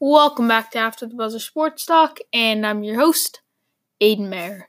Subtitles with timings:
[0.00, 3.42] Welcome back to After the Buzzer Sports Talk, and I'm your host,
[4.02, 4.68] Aiden Mayer.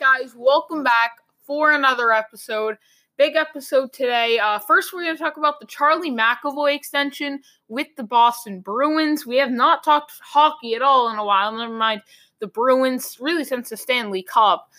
[0.00, 2.78] Guys, welcome back for another episode.
[3.18, 4.38] Big episode today.
[4.38, 9.26] Uh, first, we're going to talk about the Charlie McAvoy extension with the Boston Bruins.
[9.26, 11.52] We have not talked hockey at all in a while.
[11.52, 12.00] Never mind
[12.40, 14.70] the Bruins, really since the Stanley Cup.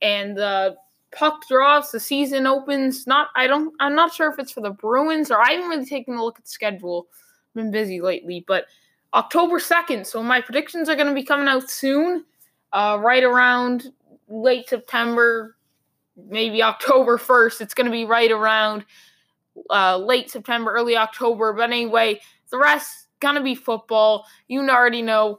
[0.00, 0.76] And the
[1.12, 3.06] puck drops, the season opens.
[3.06, 5.86] Not, I don't, I'm not sure if it's for the Bruins or I haven't really
[5.86, 7.06] taken a look at the schedule.
[7.10, 8.66] I've been busy lately, but
[9.14, 10.06] October 2nd.
[10.06, 12.24] So my predictions are going to be coming out soon,
[12.72, 13.92] uh, right around
[14.28, 15.56] late September,
[16.28, 17.60] maybe October 1st.
[17.60, 18.84] It's going to be right around
[19.70, 21.52] uh, late September, early October.
[21.52, 24.26] But anyway, the rest going to be football.
[24.48, 25.38] You already know.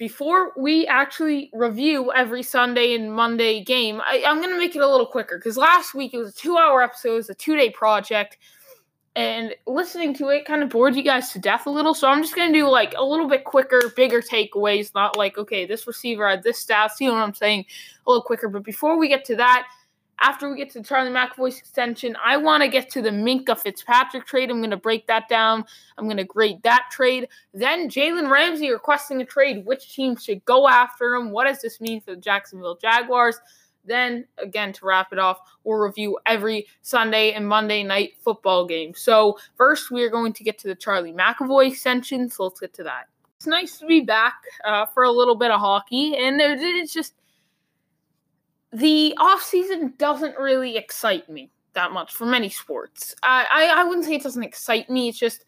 [0.00, 4.80] Before we actually review every Sunday and Monday game, I, am going to make it
[4.80, 7.34] a little quicker because last week it was a two hour episode, it was a
[7.34, 8.38] two day project.
[9.14, 11.92] And listening to it kind of bored you guys to death a little.
[11.92, 15.36] So I'm just going to do like a little bit quicker, bigger takeaways, not like,
[15.36, 17.66] okay, this receiver had this stats, you know what I'm saying?
[18.06, 18.48] A little quicker.
[18.48, 19.68] But before we get to that,
[20.20, 24.26] after we get to Charlie McAvoy's extension, I want to get to the Minkah Fitzpatrick
[24.26, 24.50] trade.
[24.50, 25.64] I'm going to break that down.
[25.96, 27.28] I'm going to grade that trade.
[27.54, 29.64] Then Jalen Ramsey requesting a trade.
[29.64, 31.30] Which team should go after him?
[31.30, 33.40] What does this mean for the Jacksonville Jaguars?
[33.86, 38.92] Then, again, to wrap it off, we'll review every Sunday and Monday night football game.
[38.94, 42.28] So, first, we are going to get to the Charlie McAvoy extension.
[42.28, 43.08] So, let's get to that.
[43.36, 44.34] It's nice to be back
[44.66, 46.14] uh, for a little bit of hockey.
[46.14, 47.14] And it's just
[48.72, 53.14] the off season doesn't really excite me that much for many sports.
[53.22, 55.08] I, I, I wouldn't say it doesn't excite me.
[55.08, 55.44] It's just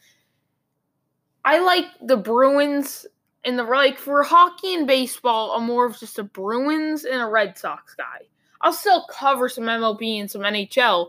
[1.44, 3.06] I like the Bruins
[3.44, 5.52] and the like for hockey and baseball.
[5.52, 8.26] I'm more of just a Bruins and a Red Sox guy.
[8.60, 11.08] I'll still cover some MLB and some NHL,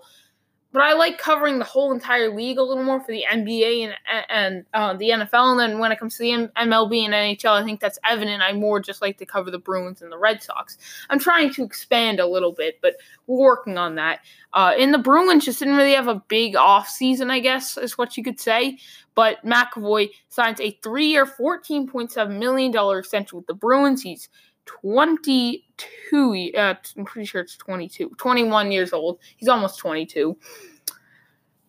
[0.74, 4.26] but I like covering the whole entire league a little more for the NBA and
[4.28, 5.52] and uh, the NFL.
[5.52, 8.42] And then when it comes to the MLB and NHL, I think that's evident.
[8.42, 10.78] I more just like to cover the Bruins and the Red Sox.
[11.12, 12.96] I'm trying to expand a little bit, but
[13.28, 14.22] we're working on that.
[14.54, 17.98] Uh, and the Bruins just didn't really have a big off season, I guess is
[17.98, 18.80] what you could say.
[19.16, 24.02] But McAvoy signs a three-year, $14.7 million extension with the Bruins.
[24.02, 24.28] He's
[24.66, 26.54] 22.
[26.58, 29.20] Uh, I'm pretty sure it's 22, 21 years old.
[29.38, 30.38] He's almost 22.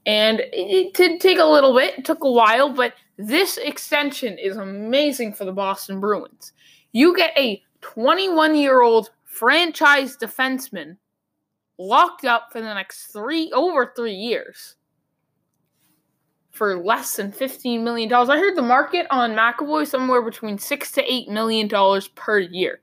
[0.07, 4.57] And it did take a little bit, it took a while, but this extension is
[4.57, 6.53] amazing for the Boston Bruins.
[6.93, 10.97] You get a 21 year old franchise defenseman
[11.79, 14.77] locked up for the next three, over three years
[16.55, 18.13] for less than $15 million.
[18.13, 22.81] I heard the market on McAvoy somewhere between six to eight million dollars per year.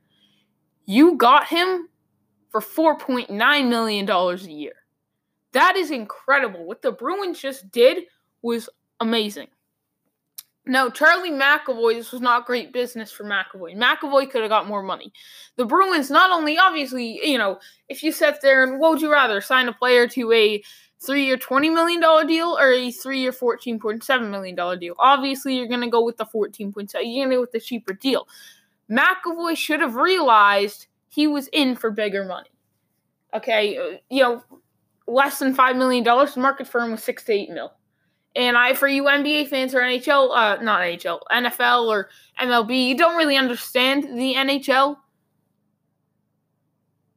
[0.86, 1.88] You got him
[2.50, 4.74] for $4.9 million a year.
[5.52, 6.64] That is incredible.
[6.64, 8.04] What the Bruins just did
[8.42, 8.68] was
[9.00, 9.48] amazing.
[10.64, 13.76] Now, Charlie McAvoy, this was not great business for McAvoy.
[13.76, 15.12] McAvoy could have got more money.
[15.56, 19.10] The Bruins, not only, obviously, you know, if you sat there and what would you
[19.10, 20.62] rather, sign a player to a
[21.04, 24.94] three year, $20 million deal or a three year, $14.7 million deal?
[25.00, 26.92] Obviously, you're going to go with the 14.7.
[26.94, 28.28] You're going to go with the cheaper deal.
[28.90, 32.48] McAvoy should have realized he was in for bigger money.
[33.34, 34.42] Okay, uh, you know,
[35.06, 36.34] less than five million dollars.
[36.34, 37.72] The market for him was six to eight mil.
[38.34, 42.08] And I, for you NBA fans or NHL, uh, not NHL, NFL or
[42.40, 44.96] MLB, you don't really understand the NHL.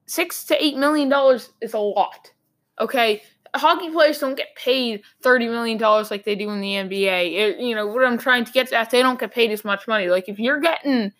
[0.08, 2.32] Six to eight million dollars is a lot.
[2.80, 3.24] Okay,
[3.56, 7.34] hockey players don't get paid thirty million dollars like they do in the NBA.
[7.34, 8.92] It, you know what I'm trying to get at?
[8.92, 10.08] They don't get paid as much money.
[10.08, 11.12] Like if you're getting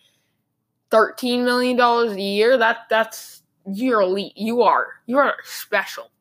[0.92, 4.34] thirteen million dollars a year, that that's you're elite.
[4.36, 6.12] You are you are special.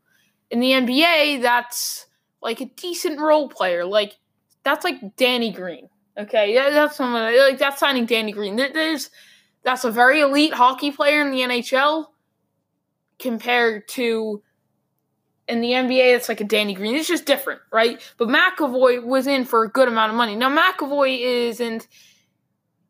[0.50, 2.06] In the NBA, that's
[2.42, 3.84] like a decent role player.
[3.84, 4.16] Like
[4.64, 5.88] that's like Danny Green.
[6.16, 8.56] Okay, that's someone like that's signing Danny Green.
[8.56, 9.10] There, there's
[9.64, 12.06] that's a very elite hockey player in the NHL
[13.18, 14.42] compared to
[15.48, 16.94] in the NBA, it's like a Danny Green.
[16.94, 18.00] It's just different, right?
[18.16, 20.36] But McAvoy was in for a good amount of money.
[20.36, 21.86] Now McAvoy isn't,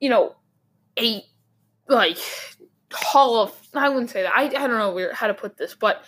[0.01, 0.37] you know,
[0.99, 1.25] a
[1.89, 2.19] like
[2.93, 4.33] Hall of I wouldn't say that.
[4.35, 6.05] I, I don't know how to put this, but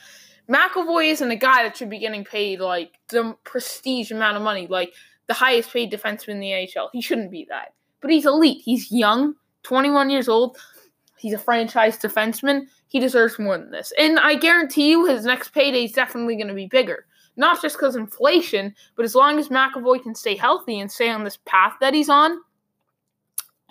[0.49, 4.67] McAvoy isn't a guy that should be getting paid like the prestige amount of money,
[4.69, 4.93] like
[5.27, 6.89] the highest paid defenseman in the NHL.
[6.93, 7.75] He shouldn't be that.
[8.01, 8.63] But he's elite.
[8.65, 9.35] He's young,
[9.65, 10.57] 21 years old.
[11.19, 12.67] He's a franchise defenseman.
[12.87, 13.93] He deserves more than this.
[13.99, 17.07] And I guarantee you his next payday is definitely going to be bigger.
[17.37, 21.25] Not just because inflation, but as long as McAvoy can stay healthy and stay on
[21.25, 22.39] this path that he's on,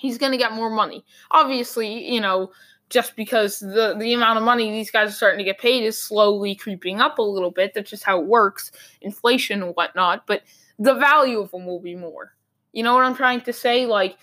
[0.05, 1.03] he's going to get more money.
[1.31, 2.51] Obviously, you know,
[2.89, 5.97] just because the the amount of money these guys are starting to get paid is
[6.01, 7.73] slowly creeping up a little bit.
[7.73, 8.71] That's just how it works,
[9.01, 10.27] inflation and whatnot.
[10.27, 10.43] But
[10.77, 12.33] the value of them will be more.
[12.73, 13.85] You know what I'm trying to say?
[13.85, 14.17] Like,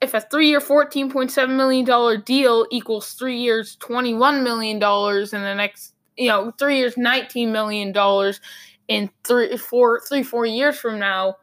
[0.00, 5.94] if a three year, $14.7 million deal equals three years, $21 million in the next,
[6.16, 7.94] you know, three years, $19 million
[8.88, 11.36] in three, four, three, four years from now,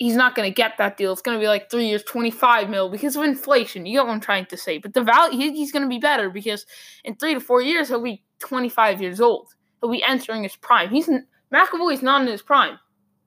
[0.00, 1.12] he's not going to get that deal.
[1.12, 3.84] It's going to be like three years, 25 mil because of inflation.
[3.84, 4.78] You get what I'm trying to say.
[4.78, 6.64] But the value, he, he's going to be better because
[7.04, 9.50] in three to four years, he'll be 25 years old.
[9.80, 10.88] He'll be entering his prime.
[10.88, 11.08] He's
[11.54, 12.78] McAvoy's not in his prime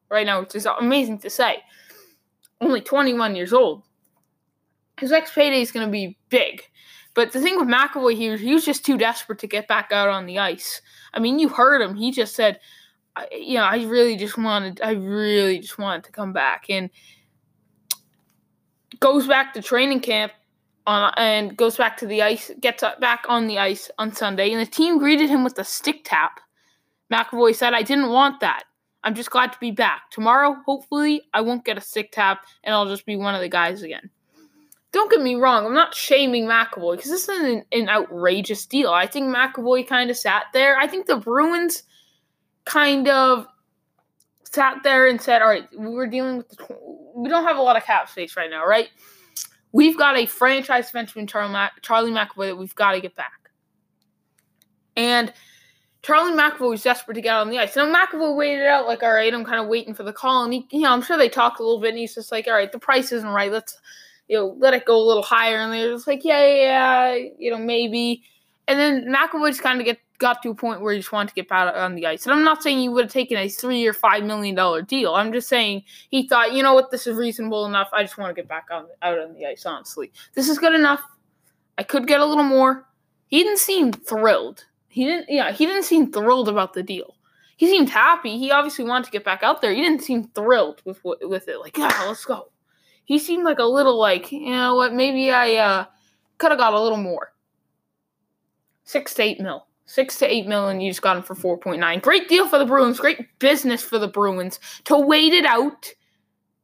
[0.10, 1.58] right now, which is amazing to say.
[2.60, 3.84] Only 21 years old.
[5.00, 6.64] His next payday is going to be big.
[7.14, 10.10] But the thing with McAvoy here, he was just too desperate to get back out
[10.10, 10.82] on the ice.
[11.14, 11.96] I mean, you heard him.
[11.96, 12.60] He just said,
[13.16, 16.90] I, you know, I really just wanted, I really just wanted to come back, and
[19.00, 20.32] goes back to training camp
[20.88, 24.62] on and goes back to the ice, gets back on the ice on Sunday, and
[24.62, 26.40] the team greeted him with a stick tap.
[27.12, 28.64] McAvoy said, "I didn't want that.
[29.04, 30.10] I'm just glad to be back.
[30.12, 33.50] Tomorrow, hopefully, I won't get a stick tap, and I'll just be one of the
[33.50, 34.10] guys again."
[34.92, 38.92] Don't get me wrong, I'm not shaming McAvoy because this is an, an outrageous deal.
[38.92, 40.78] I think McAvoy kind of sat there.
[40.78, 41.82] I think the Bruins
[42.66, 43.48] kind of
[44.44, 46.78] sat there and said, "All right, we're dealing with the,
[47.16, 48.90] we don't have a lot of cap space right now, right?
[49.72, 53.50] We've got a franchise defenseman, Charlie, Mac, Charlie McAvoy, that we've got to get back."
[54.96, 55.34] And
[56.04, 57.76] Charlie McAvoy was desperate to get on the ice.
[57.76, 60.54] Now McAvoy waited out, like, all right, I'm kind of waiting for the call, and
[60.54, 62.54] he, you know, I'm sure they talked a little bit, and he's just like, all
[62.54, 63.52] right, the price isn't right.
[63.52, 63.80] Let's,
[64.28, 67.30] you know, let it go a little higher, and they're just like, yeah, yeah, yeah
[67.40, 68.24] you know, maybe.
[68.68, 71.30] And then McAvoy just kind of get got to a point where he just wanted
[71.30, 72.26] to get back on the ice.
[72.26, 75.16] And I'm not saying he would have taken a three or five million dollar deal.
[75.16, 77.90] I'm just saying he thought, you know what, this is reasonable enough.
[77.92, 79.66] I just want to get back on out on the ice.
[79.66, 81.02] Honestly, this is good enough.
[81.78, 82.88] I could get a little more.
[83.28, 84.66] He didn't seem thrilled.
[84.88, 85.26] He didn't.
[85.30, 87.16] Yeah, he didn't seem thrilled about the deal.
[87.58, 88.38] He seemed happy.
[88.38, 89.74] He obviously wanted to get back out there.
[89.74, 91.60] He didn't seem thrilled with with it.
[91.60, 92.50] Like, yeah, let's go.
[93.06, 95.86] He seemed like a little like, you know what, maybe I uh,
[96.38, 97.33] could have got a little more.
[98.84, 99.66] Six to eight mil.
[99.86, 102.02] Six to eight million, you just got him for 4.9.
[102.02, 103.00] Great deal for the Bruins.
[103.00, 105.94] Great business for the Bruins to wait it out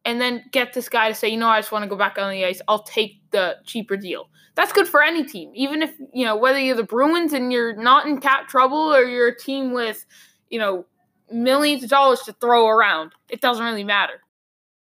[0.05, 2.17] and then get this guy to say, you know, I just want to go back
[2.17, 2.61] on the ice.
[2.67, 4.29] I'll take the cheaper deal.
[4.55, 5.51] That's good for any team.
[5.53, 9.03] Even if, you know, whether you're the Bruins and you're not in cap trouble or
[9.03, 10.05] you're a team with,
[10.49, 10.85] you know,
[11.31, 14.21] millions of dollars to throw around, it doesn't really matter.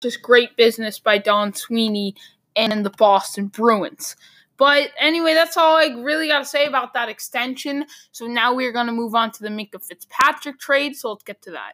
[0.01, 2.15] Just great business by Don Sweeney
[2.57, 4.17] and the Boston Bruins.
[4.57, 7.87] But anyway, that's all I really got to say about that extension.
[8.13, 10.97] So now we're going to move on to the Minkah Fitzpatrick trade.
[10.97, 11.73] So let's get to that.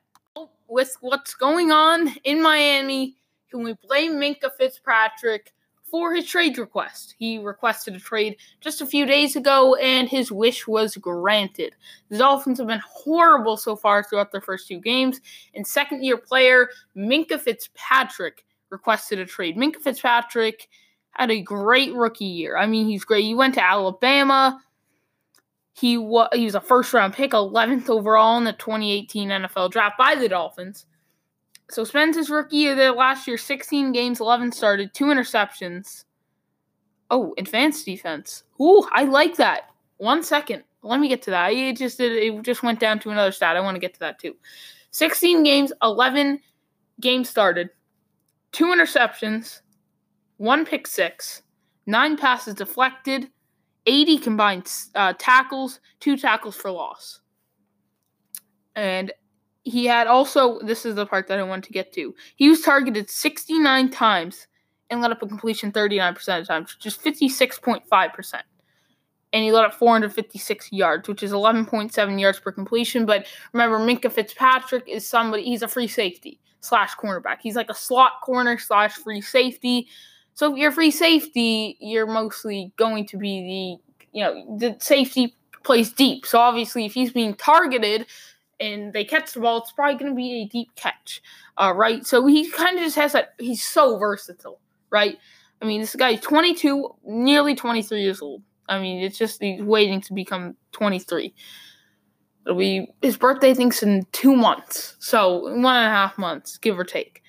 [0.68, 3.16] With what's going on in Miami,
[3.50, 5.52] can we blame Minkah Fitzpatrick
[5.82, 7.14] for his trade request?
[7.18, 11.74] He requested a trade just a few days ago, and his wish was granted.
[12.10, 15.20] The Dolphins have been horrible so far throughout their first two games,
[15.54, 19.56] and second year player Minkah Fitzpatrick requested a trade.
[19.56, 20.68] Minkah Fitzpatrick
[21.18, 22.56] had a great rookie year.
[22.56, 23.24] I mean, he's great.
[23.24, 24.60] He went to Alabama.
[25.74, 29.98] He was he was a first round pick, 11th overall in the 2018 NFL draft
[29.98, 30.86] by the Dolphins.
[31.70, 36.04] So spends his rookie year there last year, 16 games, 11 started, two interceptions.
[37.10, 38.44] Oh, advanced defense.
[38.60, 39.70] Ooh, I like that.
[39.98, 40.64] One second.
[40.82, 41.52] Let me get to that.
[41.52, 43.56] It just it just went down to another stat.
[43.56, 44.34] I want to get to that too.
[44.92, 46.40] 16 games, 11
[47.00, 47.70] games started,
[48.52, 49.60] two interceptions,
[50.38, 51.42] one pick six,
[51.86, 53.30] nine passes deflected,
[53.86, 57.20] 80 combined uh, tackles, two tackles for loss.
[58.74, 59.12] And
[59.64, 62.14] he had also, this is the part that I want to get to.
[62.36, 64.46] He was targeted 69 times
[64.90, 68.42] and let up a completion 39% of the time, which is 56.5%.
[69.32, 73.04] And he let up 456 yards, which is 11.7 yards per completion.
[73.04, 77.38] But remember, Minkah Fitzpatrick is somebody, he's a free safety slash cornerback.
[77.42, 79.88] He's like a slot corner slash free safety.
[80.38, 85.34] So if you're free safety, you're mostly going to be the you know the safety
[85.64, 86.24] plays deep.
[86.26, 88.06] So obviously, if he's being targeted
[88.60, 91.20] and they catch the ball, it's probably going to be a deep catch,
[91.56, 92.06] uh, right?
[92.06, 93.34] So he kind of just has that.
[93.40, 95.18] He's so versatile, right?
[95.60, 98.44] I mean, this guy's 22, nearly 23 years old.
[98.68, 101.34] I mean, it's just he's waiting to become 23.
[102.46, 106.58] It'll be his birthday, I think's in two months, so one and a half months,
[106.58, 107.24] give or take.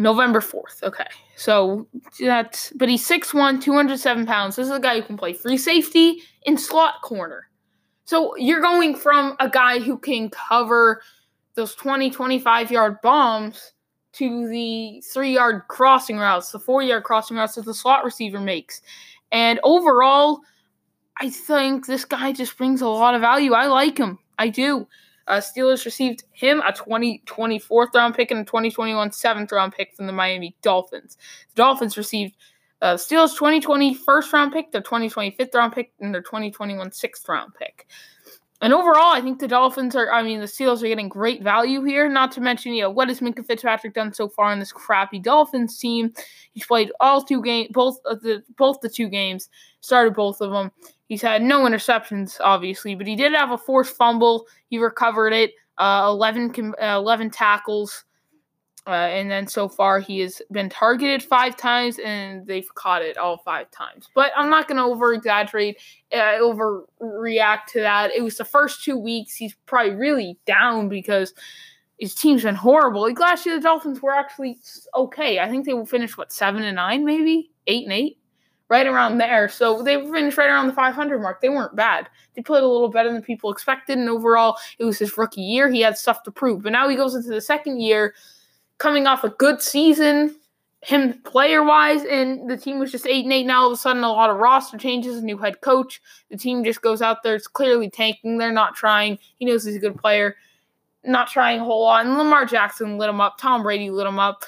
[0.00, 0.82] November 4th.
[0.82, 1.06] Okay.
[1.36, 1.86] So
[2.18, 4.56] that's, but he's 6'1, 207 pounds.
[4.56, 7.48] This is a guy who can play free safety in slot corner.
[8.04, 11.02] So you're going from a guy who can cover
[11.54, 13.72] those 20, 25 yard bombs
[14.12, 18.40] to the three yard crossing routes, the four yard crossing routes that the slot receiver
[18.40, 18.82] makes.
[19.30, 20.40] And overall,
[21.20, 23.52] I think this guy just brings a lot of value.
[23.52, 24.18] I like him.
[24.38, 24.88] I do.
[25.30, 29.94] Uh, Steelers received him a 2024 20, round pick and a 2021 seventh round pick
[29.94, 31.16] from the Miami Dolphins.
[31.54, 32.34] The Dolphins received
[32.82, 37.54] uh, Steelers 2020 first round pick, their 2025th round pick, and their 2021 sixth round
[37.54, 37.86] pick.
[38.60, 41.82] And overall, I think the Dolphins are, I mean, the Steelers are getting great value
[41.84, 42.08] here.
[42.08, 45.20] Not to mention, you know, what has Minkah Fitzpatrick done so far in this crappy
[45.20, 46.12] Dolphins team?
[46.52, 49.48] He's played all two games, both the both the two games,
[49.80, 50.72] started both of them.
[51.10, 54.46] He's had no interceptions, obviously, but he did have a forced fumble.
[54.68, 58.04] He recovered it, uh, 11, uh, 11 tackles.
[58.86, 63.18] Uh, and then so far he has been targeted five times and they've caught it
[63.18, 64.08] all five times.
[64.14, 65.78] But I'm not going to over exaggerate,
[66.14, 68.12] uh, overreact to that.
[68.12, 69.34] It was the first two weeks.
[69.34, 71.34] He's probably really down because
[71.98, 73.02] his team's been horrible.
[73.02, 74.60] Like last year, the Dolphins were actually
[74.94, 75.40] okay.
[75.40, 78.19] I think they will finish what seven and nine, maybe eight and eight,
[78.70, 79.48] right around there.
[79.48, 81.40] So they finished right around the 500 mark.
[81.42, 82.08] They weren't bad.
[82.34, 85.68] They played a little better than people expected, and overall, it was his rookie year.
[85.68, 86.62] He had stuff to prove.
[86.62, 88.14] But now he goes into the second year
[88.78, 90.36] coming off a good season,
[90.82, 93.44] him player wise, and the team was just eight and eight.
[93.44, 96.00] Now all of a sudden, a lot of roster changes, a new head coach.
[96.30, 97.34] The team just goes out there.
[97.34, 98.38] It's clearly tanking.
[98.38, 99.18] They're not trying.
[99.38, 100.36] He knows he's a good player.
[101.04, 102.06] Not trying a whole lot.
[102.06, 103.36] And Lamar Jackson lit him up.
[103.38, 104.44] Tom Brady lit him up.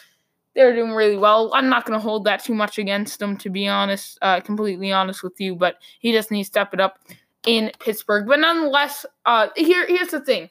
[0.54, 1.50] They're doing really well.
[1.54, 4.92] I'm not going to hold that too much against him, to be honest, uh, completely
[4.92, 5.54] honest with you.
[5.54, 6.98] But he just needs to step it up
[7.46, 8.26] in Pittsburgh.
[8.26, 10.50] But nonetheless, uh, here here's the thing.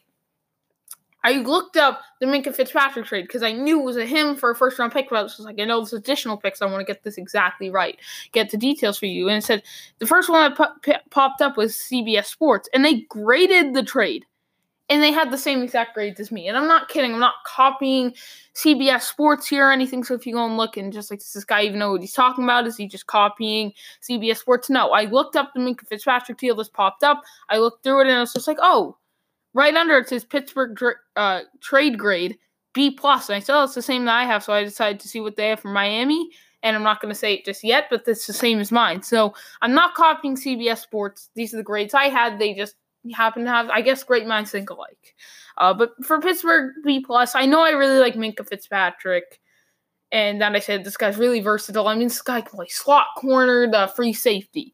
[1.23, 4.49] I looked up the Minkah Fitzpatrick trade because I knew it was a him for
[4.49, 5.09] a first round pick.
[5.09, 6.61] But I was like, I know there's additional picks.
[6.61, 7.99] I want to get this exactly right.
[8.31, 9.29] Get the details for you.
[9.29, 9.61] And it said
[9.99, 14.25] the first one that popped up was CBS Sports, and they graded the trade,
[14.91, 16.47] and they had the same exact grades as me.
[16.47, 17.13] And I'm not kidding.
[17.13, 18.13] I'm not copying
[18.53, 20.03] CBS Sports here or anything.
[20.03, 22.01] So if you go and look and just like, does this guy even know what
[22.01, 22.67] he's talking about?
[22.67, 23.71] Is he just copying
[24.07, 24.69] CBS Sports?
[24.69, 24.91] No.
[24.91, 26.55] I looked up the Minkah Fitzpatrick deal.
[26.55, 27.23] This popped up.
[27.49, 28.97] I looked through it, and I was just like, oh
[29.53, 30.77] right under it says Pittsburgh
[31.15, 32.37] uh, trade grade
[32.73, 35.07] B plus, and I saw it's the same that I have, so I decided to
[35.09, 36.29] see what they have for Miami.
[36.63, 39.01] And I'm not going to say it just yet, but it's the same as mine.
[39.01, 39.33] So
[39.63, 41.29] I'm not copying CBS Sports.
[41.35, 42.37] These are the grades I had.
[42.37, 42.75] They just
[43.13, 45.15] happen to have, I guess, great minds think alike.
[45.57, 49.39] Uh, but for Pittsburgh B plus, I know I really like Minkah Fitzpatrick.
[50.11, 51.87] And then I said this guy's really versatile.
[51.87, 54.73] I mean, this guy can play slot corner, the free safety,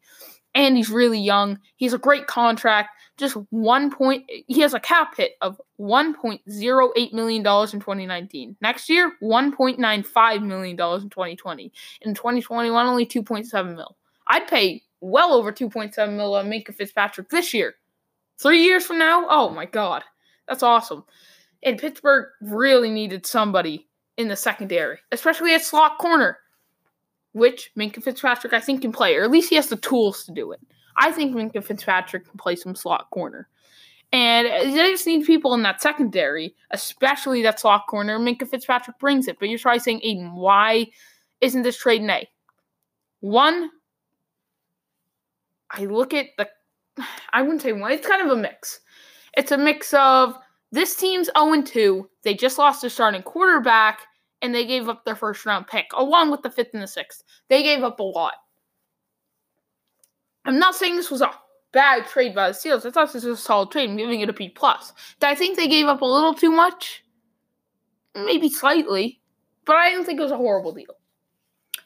[0.56, 1.60] and he's really young.
[1.76, 4.30] He's a great contract just one point.
[4.48, 8.56] He has a cap hit of 1.08 million dollars in 2019.
[8.62, 11.72] Next year, 1.95 million dollars in 2020.
[12.02, 13.98] In 2021, only 2.7 mil.
[14.28, 17.76] I'd pay well over 2.7 mil on Minkah Fitzpatrick this year.
[18.40, 20.04] Three years from now, oh my god,
[20.48, 21.04] that's awesome.
[21.64, 26.38] And Pittsburgh really needed somebody in the secondary, especially at slot corner,
[27.34, 30.32] which Minkah Fitzpatrick I think can play, or at least he has the tools to
[30.32, 30.60] do it.
[30.98, 33.48] I think Minkah Fitzpatrick can play some slot corner.
[34.14, 38.18] And they just need people in that secondary, especially that slot corner.
[38.18, 39.38] Minkah Fitzpatrick brings it.
[39.38, 40.88] But you're probably saying, Aiden, why
[41.42, 42.30] isn't this trade an A?
[43.20, 43.70] One,
[45.70, 46.48] I look at the,
[47.32, 48.80] I wouldn't say one, it's kind of a mix.
[49.36, 50.38] It's a mix of
[50.72, 52.10] this team's 0 2.
[52.24, 54.02] They just lost their starting quarterback,
[54.42, 57.24] and they gave up their first round pick, along with the fifth and the sixth.
[57.50, 58.34] They gave up a lot.
[60.46, 61.32] I'm not saying this was a
[61.72, 62.86] bad trade by the Steelers.
[62.86, 63.90] I thought this was a solid trade.
[63.90, 64.94] I'm giving it a B plus.
[65.20, 67.04] Did I think they gave up a little too much?
[68.16, 69.20] Maybe slightly,
[69.66, 70.96] but I didn't think it was a horrible deal.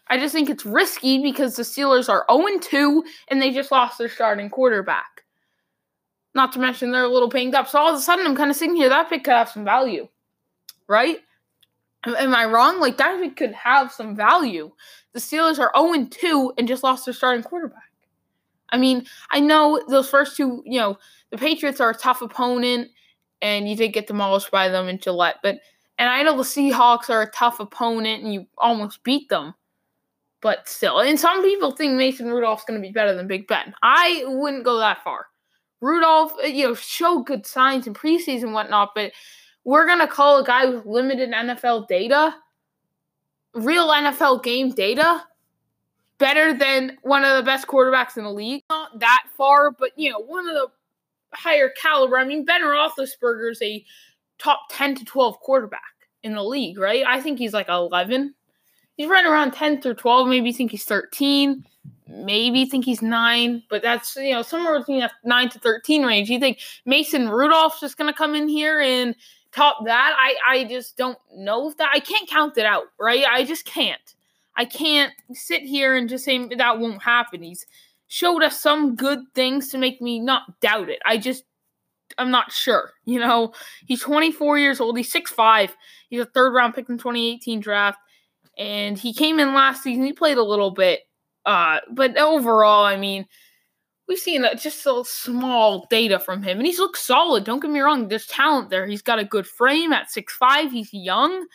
[0.07, 3.97] I just think it's risky because the Steelers are 0 2 and they just lost
[3.97, 5.23] their starting quarterback.
[6.33, 7.67] Not to mention they're a little banged up.
[7.67, 8.89] So all of a sudden, I'm kind of sitting here.
[8.89, 10.07] That pick could have some value,
[10.87, 11.19] right?
[12.05, 12.79] Am I wrong?
[12.79, 14.71] Like that pick could have some value.
[15.13, 17.91] The Steelers are 0 2 and just lost their starting quarterback.
[18.71, 20.97] I mean, I know those first two, you know,
[21.29, 22.89] the Patriots are a tough opponent
[23.41, 25.59] and you did get demolished by them in Gillette, but
[25.97, 29.53] and I know the Seahawks are a tough opponent and you almost beat them.
[30.41, 33.75] But still, and some people think Mason Rudolph's going to be better than Big Ben.
[33.83, 35.27] I wouldn't go that far.
[35.81, 39.11] Rudolph, uh, you know, showed good signs in preseason whatnot, but
[39.63, 42.35] we're going to call a guy with limited NFL data,
[43.53, 45.23] real NFL game data,
[46.17, 48.63] better than one of the best quarterbacks in the league.
[48.69, 50.67] Not that far, but you know, one of the
[51.33, 52.17] higher caliber.
[52.17, 53.83] I mean, Ben Roethlisberger is a
[54.37, 55.81] top 10 to 12 quarterback
[56.23, 57.03] in the league, right?
[57.07, 58.33] I think he's like 11.
[59.01, 60.27] He's right around 10 through 12.
[60.27, 61.65] Maybe you think he's 13.
[62.07, 63.63] Maybe you think he's 9.
[63.67, 66.29] But that's, you know, somewhere between that 9 to 13 range.
[66.29, 69.15] You think Mason Rudolph's just to come in here and
[69.53, 70.15] top that?
[70.15, 71.89] I, I just don't know if that.
[71.91, 73.25] I can't count it out, right?
[73.27, 74.13] I just can't.
[74.55, 77.41] I can't sit here and just say that won't happen.
[77.41, 77.65] He's
[78.07, 80.99] showed us some good things to make me not doubt it.
[81.07, 81.43] I just
[82.19, 82.91] I'm not sure.
[83.05, 83.53] You know,
[83.87, 84.95] he's 24 years old.
[84.95, 85.71] He's 6'5.
[86.11, 87.97] He's a third round pick in 2018 draft.
[88.57, 90.03] And he came in last season.
[90.03, 91.01] He played a little bit.
[91.45, 93.25] Uh, but overall, I mean,
[94.07, 96.57] we've seen just a small data from him.
[96.57, 97.43] And he's looked solid.
[97.43, 98.07] Don't get me wrong.
[98.07, 98.85] There's talent there.
[98.85, 100.71] He's got a good frame at six five.
[100.71, 101.47] He's young.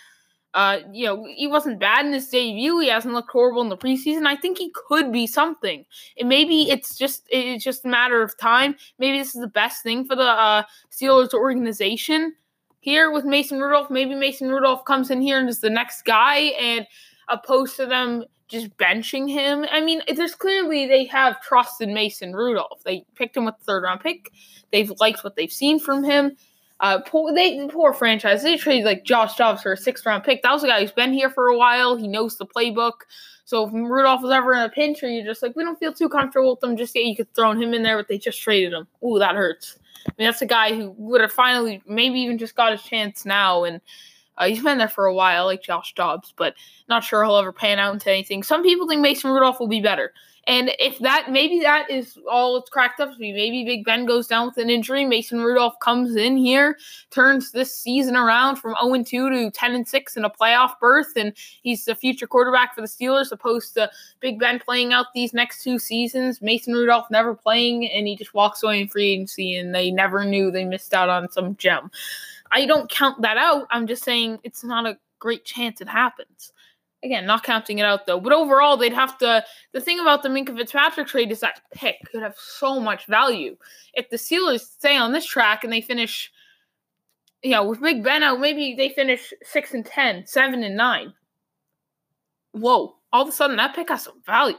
[0.54, 2.78] Uh, you know, he wasn't bad in his debut.
[2.78, 4.26] He hasn't looked horrible in the preseason.
[4.26, 5.84] I think he could be something.
[6.18, 8.74] And maybe it's just it's just a matter of time.
[8.98, 12.34] Maybe this is the best thing for the uh, Steelers organization
[12.86, 13.90] here with Mason Rudolph.
[13.90, 16.86] Maybe Mason Rudolph comes in here and is the next guy, and
[17.28, 19.66] opposed to them just benching him.
[19.72, 22.84] I mean, there's clearly they have trust in Mason Rudolph.
[22.84, 24.30] They picked him with the third round pick.
[24.70, 26.36] They've liked what they've seen from him.
[26.78, 28.44] Uh, poor, they poor franchise.
[28.44, 30.42] They traded like Josh Dobbs for a sixth round pick.
[30.42, 31.96] That was a guy who's been here for a while.
[31.96, 33.00] He knows the playbook.
[33.46, 35.92] So if Rudolph was ever in a pinch, or you're just like, we don't feel
[35.92, 38.40] too comfortable with them, just yeah, you could throw him in there, but they just
[38.40, 38.86] traded him.
[39.04, 39.76] Ooh, that hurts.
[40.06, 43.24] I mean, that's a guy who would have finally, maybe even just got his chance
[43.24, 43.80] now, and
[44.38, 46.54] uh, he's been there for a while, like Josh Dobbs, but
[46.88, 48.42] not sure he'll ever pan out into anything.
[48.42, 50.12] Some people think Mason Rudolph will be better.
[50.48, 54.06] And if that maybe that is all it's cracked up to be, maybe Big Ben
[54.06, 55.04] goes down with an injury.
[55.04, 56.78] Mason Rudolph comes in here,
[57.10, 61.12] turns this season around from 0 2 to 10 and 6 in a playoff berth,
[61.16, 65.34] and he's the future quarterback for the Steelers, opposed to Big Ben playing out these
[65.34, 66.40] next two seasons.
[66.40, 70.24] Mason Rudolph never playing, and he just walks away in free agency, and they never
[70.24, 71.90] knew they missed out on some gem.
[72.52, 73.66] I don't count that out.
[73.70, 76.52] I'm just saying it's not a great chance it happens.
[77.04, 78.20] Again, not counting it out though.
[78.20, 79.44] But overall, they'd have to.
[79.72, 83.56] The thing about the Minkah Fitzpatrick trade is that pick could have so much value.
[83.94, 86.32] If the Steelers stay on this track and they finish,
[87.42, 91.12] you know, with Big Ben out, maybe they finish six and 10, 7 and nine.
[92.52, 92.96] Whoa!
[93.12, 94.56] All of a sudden, that pick has some value.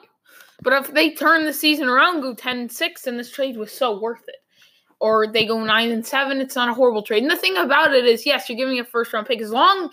[0.62, 3.72] But if they turn the season around, go 10 and 6, then this trade was
[3.72, 4.38] so worth it.
[5.00, 7.24] Or they go 9 and 7, it's not a horrible trade.
[7.24, 9.42] And the thing about it is, yes, you're giving a first round pick.
[9.42, 9.92] As long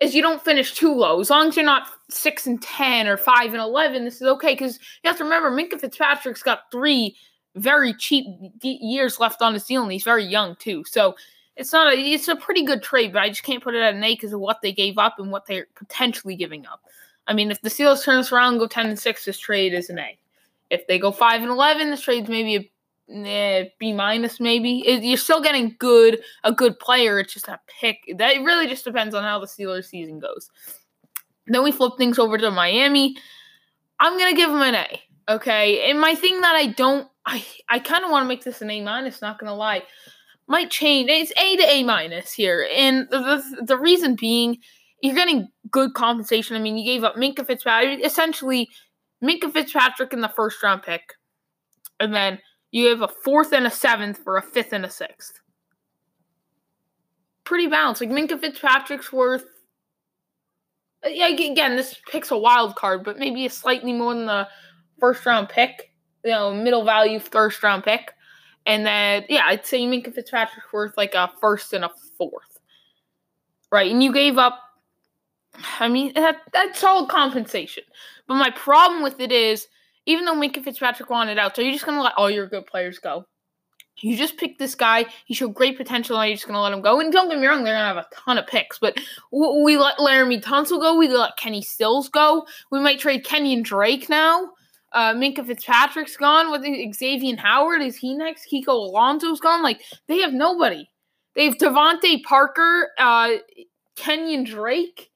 [0.00, 1.20] is you don't finish too low.
[1.20, 4.54] As long as you're not six and ten or five and eleven, this is okay.
[4.54, 7.16] Because you have to remember, Minkah Fitzpatrick's got three
[7.56, 8.26] very cheap
[8.62, 10.84] years left on his deal, and he's very young too.
[10.84, 11.16] So
[11.56, 13.94] it's not a it's a pretty good trade, but I just can't put it at
[13.94, 16.80] an A because of what they gave up and what they're potentially giving up.
[17.26, 19.90] I mean, if the Steelers turns around and go ten and six, this trade is
[19.90, 20.16] an A.
[20.70, 22.70] If they go five and eleven, this trade's maybe a
[23.10, 24.80] eh, B minus maybe.
[24.86, 27.18] It, you're still getting good a good player.
[27.18, 27.98] It's just a pick.
[28.16, 30.50] That really just depends on how the Steelers season goes.
[31.46, 33.16] Then we flip things over to Miami.
[33.98, 35.00] I'm gonna give them an A.
[35.28, 38.62] Okay, and my thing that I don't, I I kind of want to make this
[38.62, 39.22] an A minus.
[39.22, 39.82] Not gonna lie,
[40.48, 41.08] might change.
[41.10, 44.58] It's A to A minus here, and the, the the reason being,
[45.02, 46.56] you're getting good compensation.
[46.56, 48.68] I mean, you gave up Minkah Fitzpatrick, essentially
[49.22, 51.02] Minkah Fitzpatrick in the first round pick,
[52.00, 52.40] and then
[52.70, 55.40] you have a fourth and a seventh for a fifth and a sixth.
[57.44, 58.00] Pretty balanced.
[58.00, 59.44] Like Minkah Fitzpatrick's worth.
[61.04, 64.46] Yeah, again, this pick's a wild card, but maybe a slightly more than the
[65.00, 65.92] first round pick.
[66.24, 68.12] You know, middle value first round pick.
[68.66, 72.58] And then, yeah, I'd say Minkah Fitzpatrick's worth like a first and a fourth.
[73.72, 73.90] Right.
[73.90, 74.60] And you gave up,
[75.78, 77.84] I mean, that, that's all compensation.
[78.28, 79.66] But my problem with it is
[80.06, 82.98] even though Minkah Fitzpatrick wanted out, so you're just gonna let all your good players
[82.98, 83.26] go.
[84.02, 85.06] You just picked this guy.
[85.26, 87.00] He showed great potential, and you're just gonna let him go.
[87.00, 88.78] And don't get me wrong, they're gonna have a ton of picks.
[88.78, 88.98] But
[89.30, 90.96] we let Laremy Tunsil go.
[90.96, 92.46] We let Kenny Stills go.
[92.70, 94.50] We might trade Kenyan Drake now.
[94.92, 96.50] Uh, Minkah Fitzpatrick's gone.
[96.50, 98.46] With Xavier Howard, is he next?
[98.50, 99.62] Kiko Alonso's gone.
[99.62, 100.88] Like they have nobody.
[101.36, 103.30] They have DeVante Parker, uh,
[103.96, 105.10] Kenyan Drake.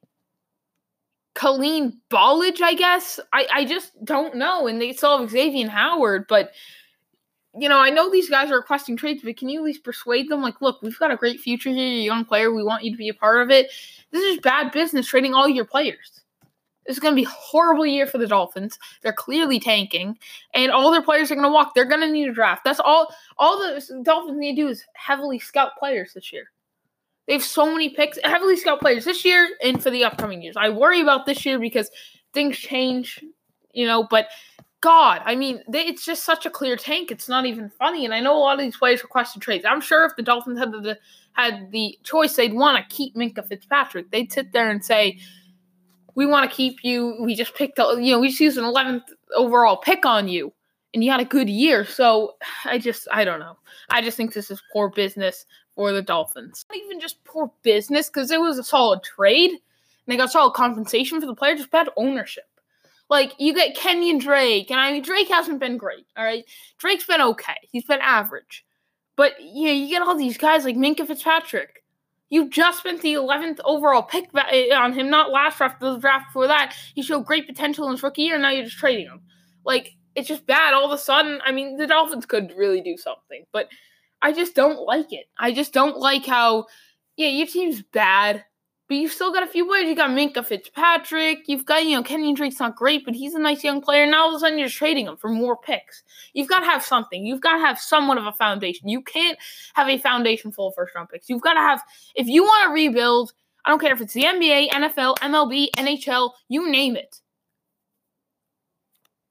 [1.34, 3.18] Kalen Ballage, I guess.
[3.32, 4.66] I, I just don't know.
[4.66, 6.52] And they still have Xavier Howard, but
[7.56, 10.28] you know, I know these guys are requesting trades, but can you at least persuade
[10.28, 10.42] them?
[10.42, 12.52] Like, look, we've got a great future here, you're a young player.
[12.52, 13.70] We want you to be a part of it.
[14.10, 16.20] This is bad business trading all your players.
[16.86, 18.78] This is going to be a horrible year for the Dolphins.
[19.02, 20.18] They're clearly tanking,
[20.52, 21.74] and all their players are going to walk.
[21.74, 22.64] They're going to need a draft.
[22.64, 23.14] That's all.
[23.38, 26.50] All the Dolphins need to do is heavily scout players this year.
[27.26, 30.56] They have so many picks, heavily scout players this year and for the upcoming years.
[30.56, 31.90] I worry about this year because
[32.34, 33.24] things change,
[33.72, 34.28] you know, but
[34.84, 37.10] God, I mean, they, it's just such a clear tank.
[37.10, 38.04] It's not even funny.
[38.04, 39.64] And I know a lot of these players requested trades.
[39.66, 40.98] I'm sure if the Dolphins had the
[41.32, 44.10] had the choice, they'd want to keep Minkah Fitzpatrick.
[44.10, 45.18] They'd sit there and say,
[46.14, 47.16] "We want to keep you.
[47.18, 50.52] We just picked, you know, we just used an 11th overall pick on you,
[50.92, 52.34] and you had a good year." So
[52.66, 53.56] I just, I don't know.
[53.88, 56.64] I just think this is poor business for the Dolphins.
[56.68, 59.50] Not even just poor business because it was a solid trade.
[59.50, 59.60] And
[60.06, 62.44] they got solid compensation for the player, just bad ownership.
[63.10, 66.06] Like you get Kenyan Drake, and I mean Drake hasn't been great.
[66.16, 66.44] All right,
[66.78, 67.56] Drake's been okay.
[67.70, 68.64] He's been average,
[69.16, 71.84] but you know you get all these guys like Minkah Fitzpatrick.
[72.30, 76.28] You just spent the 11th overall pick eh, on him, not last draft, the draft
[76.28, 76.74] before that.
[76.94, 79.20] He showed great potential in his rookie year, and now you're just trading him.
[79.64, 81.40] Like it's just bad all of a sudden.
[81.44, 83.68] I mean, the Dolphins could really do something, but
[84.24, 85.26] I just don't like it.
[85.36, 86.64] I just don't like how,
[87.14, 88.42] yeah, your team's bad,
[88.88, 89.86] but you've still got a few players.
[89.86, 91.40] You got Minkah Fitzpatrick.
[91.46, 94.06] You've got, you know, Kenyan Drake's not great, but he's a nice young player.
[94.06, 96.02] Now all of a sudden you're trading him for more picks.
[96.32, 97.26] You've got to have something.
[97.26, 98.88] You've got to have somewhat of a foundation.
[98.88, 99.36] You can't
[99.74, 101.28] have a foundation full of first round picks.
[101.28, 101.82] You've got to have,
[102.14, 103.34] if you want to rebuild,
[103.66, 107.20] I don't care if it's the NBA, NFL, MLB, NHL, you name it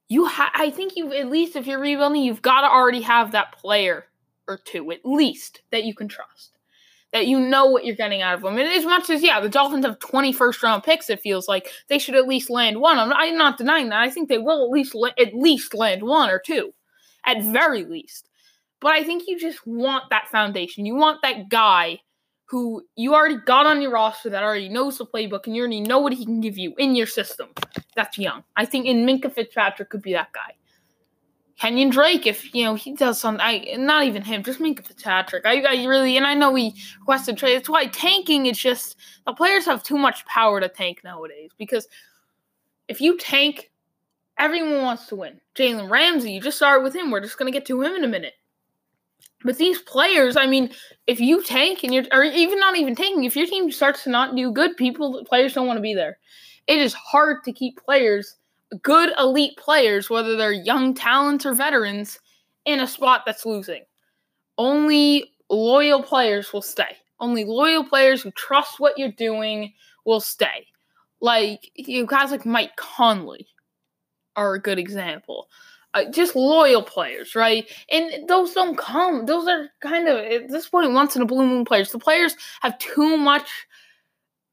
[0.09, 3.31] you ha- I think you at least if you're rebuilding, you've got to already have
[3.31, 4.05] that player
[4.47, 6.51] or two at least that you can trust.
[7.11, 8.57] That you know what you're getting out of them.
[8.57, 11.69] And as much as, yeah, the Dolphins have 20 first round picks, it feels like
[11.87, 12.97] they should at least land one.
[12.97, 14.01] I'm not, I'm not denying that.
[14.01, 16.73] I think they will at least at least land one or two,
[17.23, 18.29] at very least.
[18.81, 20.85] But I think you just want that foundation.
[20.85, 21.99] You want that guy
[22.45, 25.81] who you already got on your roster that already knows the playbook and you already
[25.81, 27.49] know what he can give you in your system.
[27.95, 28.43] That's young.
[28.55, 30.55] I think in Minkah Fitzpatrick could be that guy.
[31.61, 35.45] Kenyan Drake, if you know he does something, I not even him, just Minkah Fitzpatrick.
[35.45, 37.55] I, I really, and I know we requested trade.
[37.55, 41.51] That's why tanking is just the players have too much power to tank nowadays.
[41.57, 41.87] Because
[42.87, 43.71] if you tank,
[44.37, 45.39] everyone wants to win.
[45.55, 47.11] Jalen Ramsey, you just start with him.
[47.11, 48.33] We're just gonna get to him in a minute.
[49.43, 50.71] But these players, I mean,
[51.05, 54.09] if you tank and you're, or even not even tanking, if your team starts to
[54.09, 56.17] not do good, people, players don't want to be there.
[56.65, 58.37] It is hard to keep players,
[58.81, 62.19] good elite players, whether they're young talents or veterans,
[62.65, 63.83] in a spot that's losing.
[64.57, 66.97] Only loyal players will stay.
[67.19, 69.73] Only loyal players who trust what you're doing
[70.05, 70.67] will stay.
[71.21, 73.47] Like you guys like Mike Conley
[74.35, 75.47] are a good example
[75.93, 77.69] uh, just loyal players, right?
[77.91, 79.25] And those don't come.
[79.25, 81.91] Those are kind of at this point once in a blue moon players.
[81.91, 83.49] The players have too much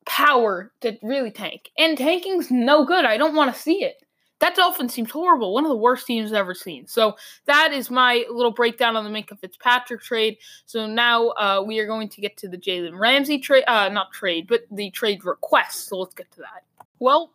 [0.06, 3.04] power to really tank, and tanking's no good.
[3.04, 3.96] I don't want to see it.
[4.40, 5.54] That Dolphin seems horrible.
[5.54, 6.86] One of the worst teams I've ever seen.
[6.86, 10.38] So that is my little breakdown on the Minkah Fitzpatrick trade.
[10.66, 14.12] So now uh, we are going to get to the Jalen Ramsey trade, uh, not
[14.12, 15.88] trade, but the trade request.
[15.88, 16.64] So let's get to that.
[16.98, 17.32] Well,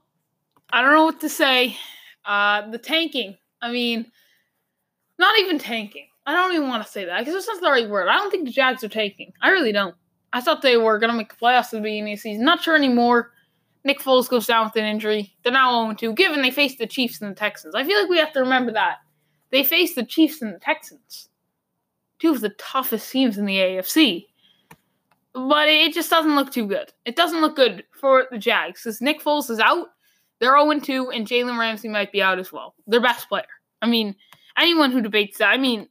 [0.71, 1.77] I don't know what to say.
[2.25, 4.11] Uh, the tanking I mean,
[5.17, 6.07] not even tanking.
[6.27, 8.07] I don't even want to say that because that's not the right word.
[8.07, 9.33] I don't think the Jags are tanking.
[9.41, 9.95] I really don't.
[10.33, 12.45] I thought they were going to make the playoffs at the beginning of the season.
[12.45, 13.31] Not sure anymore.
[13.85, 15.33] Nick Foles goes down with an injury.
[15.43, 17.75] They're now 0 2, given they faced the Chiefs and the Texans.
[17.75, 18.97] I feel like we have to remember that.
[19.51, 21.29] They faced the Chiefs and the Texans,
[22.19, 24.25] two of the toughest teams in the AFC.
[25.33, 26.91] But it just doesn't look too good.
[27.05, 29.89] It doesn't look good for the Jags because Nick Foles is out.
[30.39, 32.73] They're 0 2, and Jalen Ramsey might be out as well.
[32.87, 33.45] Their best player.
[33.83, 34.15] I mean,
[34.57, 35.87] anyone who debates that, I mean,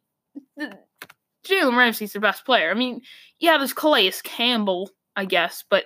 [0.59, 2.72] Jalen Ramsey's the best player.
[2.72, 3.02] I mean,
[3.38, 5.85] yeah, there's Calais Campbell, I guess, but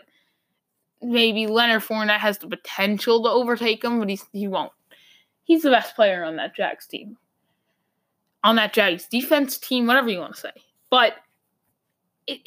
[1.02, 4.72] maybe Leonard Fournette has the potential to overtake him, but he's, he won't.
[5.44, 7.16] He's the best player on that Jags team.
[8.44, 10.52] On that Jags defense team, whatever you want to say.
[10.90, 11.14] But
[12.26, 12.40] it,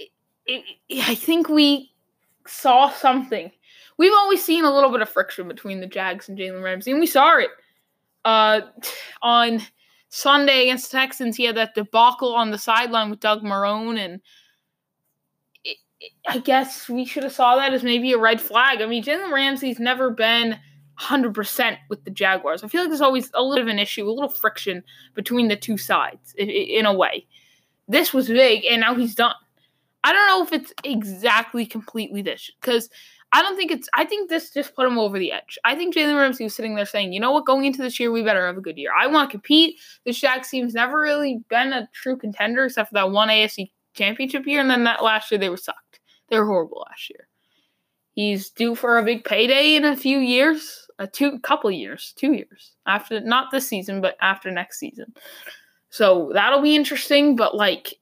[0.46, 1.92] it, it, I think we
[2.48, 3.52] saw something.
[3.98, 7.00] We've always seen a little bit of friction between the Jags and Jalen Ramsey, and
[7.00, 7.50] we saw it
[8.26, 8.62] uh,
[9.22, 9.62] on
[10.10, 14.22] Sunday against the Texans, he had that debacle on the sideline with Doug Marrone, and
[16.28, 18.82] I guess we should have saw that as maybe a red flag.
[18.82, 20.58] I mean, Jalen Ramsey's never been
[21.00, 22.64] 100% with the Jaguars.
[22.64, 24.84] I feel like there's always a little bit of an issue, a little friction
[25.16, 27.26] between the two sides in, a way.
[27.88, 29.36] This was big, and now he's done.
[30.04, 32.90] I don't know if it's exactly completely this because
[33.34, 33.88] I don't think it's.
[33.94, 35.58] I think this just put him over the edge.
[35.64, 37.46] I think Jalen Ramsey was sitting there saying, "You know what?
[37.46, 38.92] Going into this year, we better have a good year.
[38.98, 42.96] I want to compete." The Jags team's never really been a true contender except for
[42.96, 45.91] that one AFC Championship year, and then that last year they were sucked.
[46.32, 47.28] They were horrible last year.
[48.14, 52.34] He's due for a big payday in a few years, a two couple years, two
[52.34, 55.14] years after not this season, but after next season.
[55.90, 57.36] So that'll be interesting.
[57.36, 58.00] But like,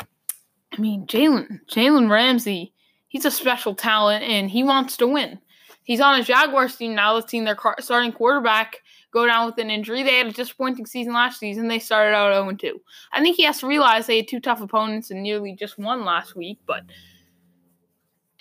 [0.00, 2.72] I mean, Jalen Jalen Ramsey
[3.14, 5.38] he's a special talent and he wants to win.
[5.84, 8.78] He's on a Jaguars team now that's seen their starting quarterback
[9.12, 10.02] go down with an injury.
[10.02, 11.68] They had a disappointing season last season.
[11.68, 12.80] They started out 0 2.
[13.12, 16.04] I think he has to realize they had two tough opponents and nearly just won
[16.04, 16.82] last week, but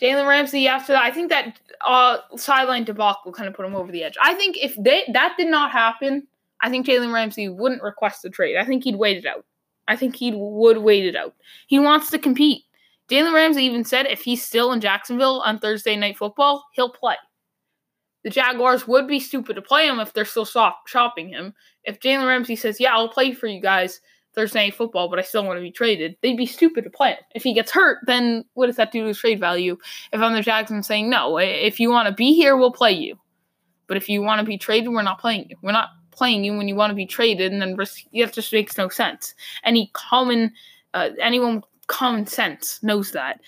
[0.02, 3.92] Jalen Ramsey after that, I think that uh, sideline debacle kind of put him over
[3.92, 4.16] the edge.
[4.22, 6.28] I think if they that did not happen,
[6.62, 8.58] I think Jalen Ramsey wouldn't request a trade.
[8.58, 9.46] I think he'd wait it out.
[9.88, 11.36] I think he would wait it out.
[11.68, 12.64] He wants to compete.
[13.10, 17.16] Jalen Ramsey even said if he's still in Jacksonville on Thursday Night Football, he'll play.
[18.24, 21.54] The Jaguars would be stupid to play him if they're still soft shopping him.
[21.84, 24.00] If Jalen Ramsey says, "Yeah, I'll play for you guys
[24.34, 27.12] Thursday Night Football, but I still want to be traded," they'd be stupid to play
[27.12, 27.20] him.
[27.36, 29.78] If he gets hurt, then what does that do to his trade value?
[30.12, 32.92] If I'm the Jags, I'm saying, "No, if you want to be here, we'll play
[32.92, 33.18] you."
[33.88, 35.58] But if you want to be traded, we're not playing you.
[35.62, 38.78] We're not playing you when you want to be traded, and then that just makes
[38.78, 39.36] no sense.
[39.64, 40.54] Any common,
[40.94, 43.42] uh, anyone with common sense knows that.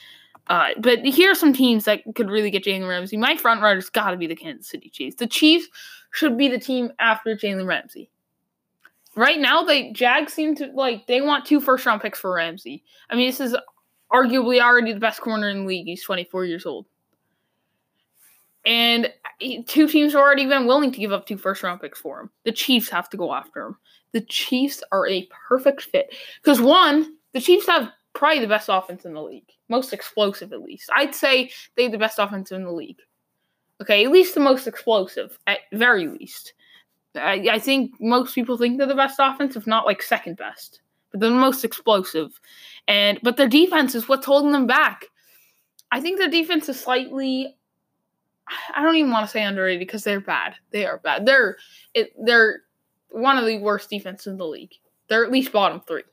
[0.47, 3.17] Uh, but here are some teams that could really get Jalen Ramsey.
[3.17, 5.15] My front runner's got to be the Kansas City Chiefs.
[5.15, 5.67] The Chiefs
[6.11, 8.09] should be the team after Jalen Ramsey.
[9.15, 12.83] Right now, they Jags seem to like they want two first round picks for Ramsey.
[13.09, 13.55] I mean, this is
[14.11, 15.85] arguably already the best corner in the league.
[15.85, 16.85] He's 24 years old.
[18.65, 19.13] And
[19.67, 22.29] two teams have already been willing to give up two first round picks for him.
[22.43, 23.77] The Chiefs have to go after him.
[24.11, 26.15] The Chiefs are a perfect fit.
[26.41, 29.49] Because one, the Chiefs have probably the best offense in the league.
[29.69, 30.89] Most explosive, at least.
[30.95, 32.99] I'd say they have the best offense in the league.
[33.81, 36.53] Okay, at least the most explosive, at very least.
[37.15, 40.81] I, I think most people think they're the best offense, if not like second best.
[41.11, 42.39] But they're the most explosive.
[42.87, 45.05] And but their defense is what's holding them back.
[45.91, 47.55] I think their defense is slightly
[48.75, 50.55] I don't even want to say underrated because they're bad.
[50.71, 51.25] They are bad.
[51.25, 51.57] They're
[51.93, 52.61] it, they're
[53.09, 54.73] one of the worst defenses in the league.
[55.07, 56.03] They're at least bottom three.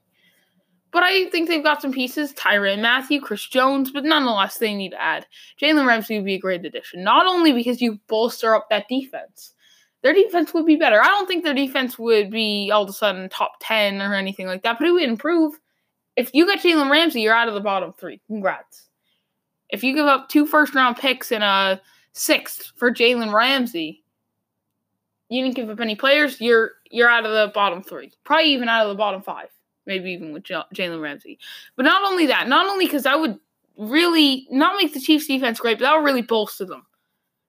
[0.92, 2.34] But I think they've got some pieces.
[2.34, 5.26] Tyrann Mathieu, Chris Jones, but nonetheless, they need to add.
[5.60, 7.02] Jalen Ramsey would be a great addition.
[7.02, 9.54] Not only because you bolster up that defense,
[10.02, 11.00] their defense would be better.
[11.00, 14.46] I don't think their defense would be all of a sudden top 10 or anything
[14.46, 15.58] like that, but it would improve.
[16.16, 18.20] If you got Jalen Ramsey, you're out of the bottom three.
[18.26, 18.88] Congrats.
[19.70, 21.80] If you give up two first round picks and a
[22.12, 24.02] sixth for Jalen Ramsey,
[25.28, 28.12] you didn't give up any players, you're you're out of the bottom three.
[28.24, 29.48] Probably even out of the bottom five
[29.86, 31.38] maybe even with Jalen Ramsey.
[31.76, 33.38] But not only that, not only because that would
[33.76, 36.86] really not make the Chiefs defense great, but that would really bolster them.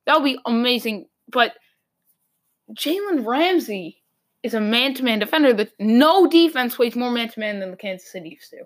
[0.05, 1.07] That would be amazing.
[1.29, 1.53] But
[2.71, 4.01] Jalen Ramsey
[4.41, 7.71] is a man to man defender that no defense plays more man to man than
[7.71, 8.65] the Kansas City Chiefs do.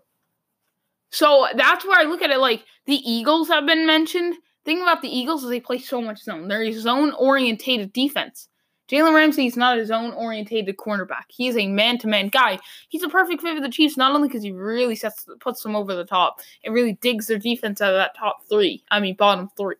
[1.09, 4.35] So that's where I look at it like the Eagles have been mentioned.
[4.65, 6.47] Thing about the Eagles is they play so much zone.
[6.47, 8.49] They're a zone orientated defense.
[8.89, 11.25] Jalen Ramsey is not a zone orientated cornerback.
[11.29, 12.57] He is a man to man guy.
[12.89, 15.75] He's a perfect fit for the Chiefs, not only because he really sets puts them
[15.75, 18.83] over the top and really digs their defense out of that top three.
[18.89, 19.75] I mean, bottom three,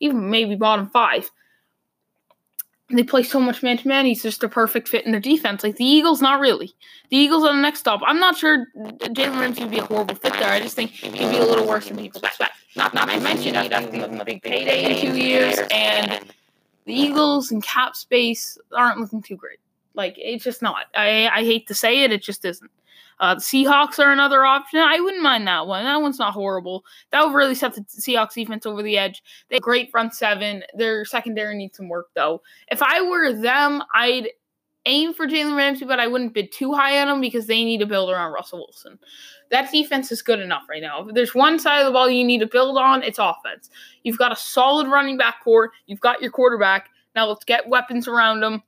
[0.00, 1.28] even maybe bottom five.
[2.92, 4.04] They play so much man to man.
[4.04, 5.64] He's just a perfect fit in their defense.
[5.64, 6.74] Like the Eagles, not really.
[7.10, 8.00] The Eagles are the next stop.
[8.04, 10.52] I'm not sure uh, Jalen Ramsey would be a horrible fit there.
[10.52, 12.52] I just think he'd be a little worse than people expect.
[12.76, 15.58] Not, not to mention he'd have to give them a big payday in two years
[15.70, 16.20] and
[16.84, 19.58] the Eagles and cap space aren't looking too great.
[19.94, 20.86] Like it's just not.
[20.94, 22.70] I I hate to say it, it just isn't.
[23.22, 24.80] Uh, the Seahawks are another option.
[24.80, 25.84] I wouldn't mind that one.
[25.84, 26.84] That one's not horrible.
[27.12, 29.22] That would really set the Seahawks defense over the edge.
[29.48, 30.64] They great front seven.
[30.74, 32.42] Their secondary needs some work though.
[32.72, 34.30] If I were them, I'd
[34.86, 37.78] aim for Jalen Ramsey, but I wouldn't bid too high on him because they need
[37.78, 38.98] to build around Russell Wilson.
[39.52, 41.06] That defense is good enough right now.
[41.06, 43.70] If there's one side of the ball you need to build on, it's offense.
[44.02, 45.70] You've got a solid running back core.
[45.86, 46.88] You've got your quarterback.
[47.14, 48.64] Now let's get weapons around them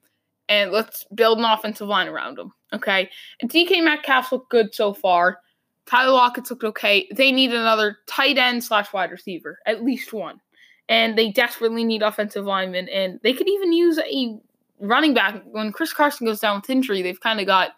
[0.48, 2.52] and let's build an offensive line around them.
[2.72, 3.10] Okay.
[3.40, 5.38] And DK Metcalf looked good so far.
[5.86, 7.08] Tyler Lockett's looked okay.
[7.14, 10.40] They need another tight end slash wide receiver, at least one.
[10.88, 12.88] And they desperately need offensive linemen.
[12.88, 14.38] And they could even use a
[14.80, 17.72] running back, when Chris Carson goes down with injury, they've kind of got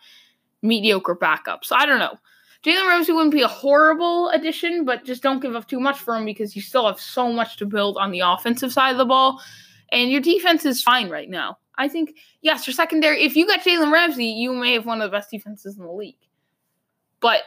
[0.62, 1.70] mediocre backups.
[1.70, 2.16] I don't know.
[2.64, 6.16] Jalen Ramsey wouldn't be a horrible addition, but just don't give up too much for
[6.16, 9.04] him because you still have so much to build on the offensive side of the
[9.04, 9.40] ball.
[9.92, 11.58] And your defense is fine right now.
[11.78, 15.10] I think, yes, your secondary, if you got Jalen Ramsey, you may have one of
[15.10, 16.16] the best defenses in the league.
[17.20, 17.42] But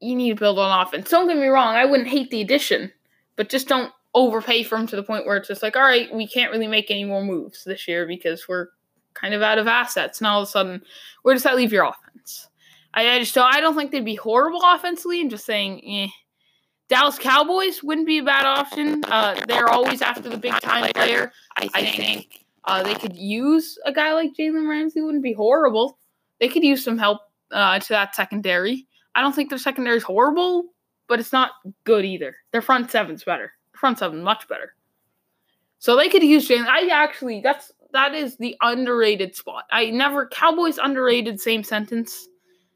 [0.00, 1.10] you need to build on offense.
[1.10, 2.92] Don't get me wrong, I wouldn't hate the addition,
[3.36, 6.12] but just don't overpay for him to the point where it's just like, all right,
[6.14, 8.68] we can't really make any more moves this year because we're
[9.14, 10.20] kind of out of assets.
[10.20, 10.82] And all of a sudden,
[11.22, 12.48] where does that leave your offense?
[12.94, 13.54] I, I just don't.
[13.54, 15.20] I don't think they'd be horrible offensively.
[15.20, 16.08] I'm just saying, eh.
[16.88, 19.04] Dallas Cowboys wouldn't be a bad option.
[19.04, 21.30] Uh, they're always after the big time player.
[21.58, 25.00] I think uh, they could use a guy like Jalen Ramsey.
[25.00, 25.98] Wouldn't be horrible.
[26.40, 28.86] They could use some help uh, to that secondary.
[29.14, 30.66] I don't think their secondary is horrible,
[31.08, 31.52] but it's not
[31.84, 32.36] good either.
[32.52, 34.74] Their front seven's better front seven much better.
[35.78, 36.66] So they could use Jalen.
[36.66, 39.64] I actually that's that is the underrated spot.
[39.70, 42.28] I never Cowboys underrated same sentence.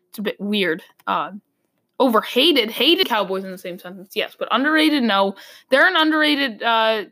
[0.08, 0.82] It's a bit weird.
[1.06, 1.32] Uh,
[1.98, 4.12] overhated, hated Cowboys in the same sentence.
[4.14, 5.02] Yes, but underrated.
[5.02, 5.34] No,
[5.70, 7.04] they're an underrated uh,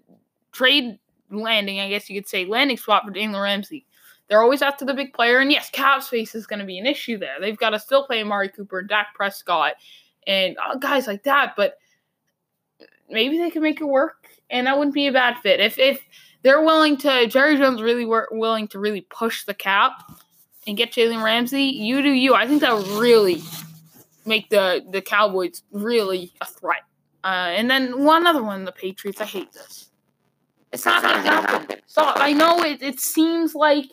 [0.52, 0.98] trade
[1.30, 1.80] landing.
[1.80, 3.86] I guess you could say landing spot for Jalen Ramsey.
[4.28, 6.86] They're always after the big player, and yes, cap space is going to be an
[6.86, 7.40] issue there.
[7.40, 9.72] They've got to still play Amari Cooper, and Dak Prescott,
[10.26, 11.54] and uh, guys like that.
[11.56, 11.78] But
[13.08, 15.58] maybe they can make it work, and that wouldn't be a bad fit.
[15.58, 16.00] If if
[16.42, 19.92] they're willing to, Jerry Jones really were willing to really push the cap
[20.66, 21.64] and get Jalen Ramsey.
[21.64, 22.34] You do you.
[22.34, 23.42] I think that would really
[24.24, 26.82] make the the Cowboys really a threat.
[27.22, 29.20] Uh, and then one other one, the Patriots.
[29.20, 29.89] I hate this.
[30.72, 31.80] It's not going to happen.
[31.86, 32.82] So I know it.
[32.82, 33.86] It seems like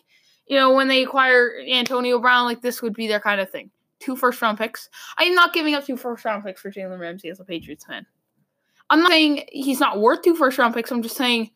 [0.47, 3.71] you know when they acquire Antonio Brown, like this would be their kind of thing.
[3.99, 4.89] Two first round picks.
[5.17, 8.05] I'm not giving up two first round picks for Jalen Ramsey as a Patriots fan.
[8.89, 10.91] I'm not saying he's not worth two first round picks.
[10.91, 11.49] I'm just saying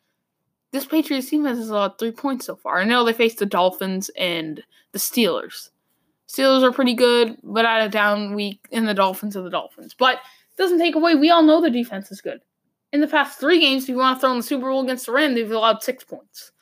[0.72, 2.78] this Patriots team has uh, three points so far.
[2.78, 5.70] I know they faced the Dolphins and the Steelers.
[6.28, 9.94] Steelers are pretty good, but at a down week, in the Dolphins are the Dolphins.
[9.94, 11.14] But it doesn't take away.
[11.14, 12.40] We all know the defense is good.
[12.92, 15.06] In the past three games, if you want to throw in the Super Bowl against
[15.06, 16.52] the Rams, they've allowed six points.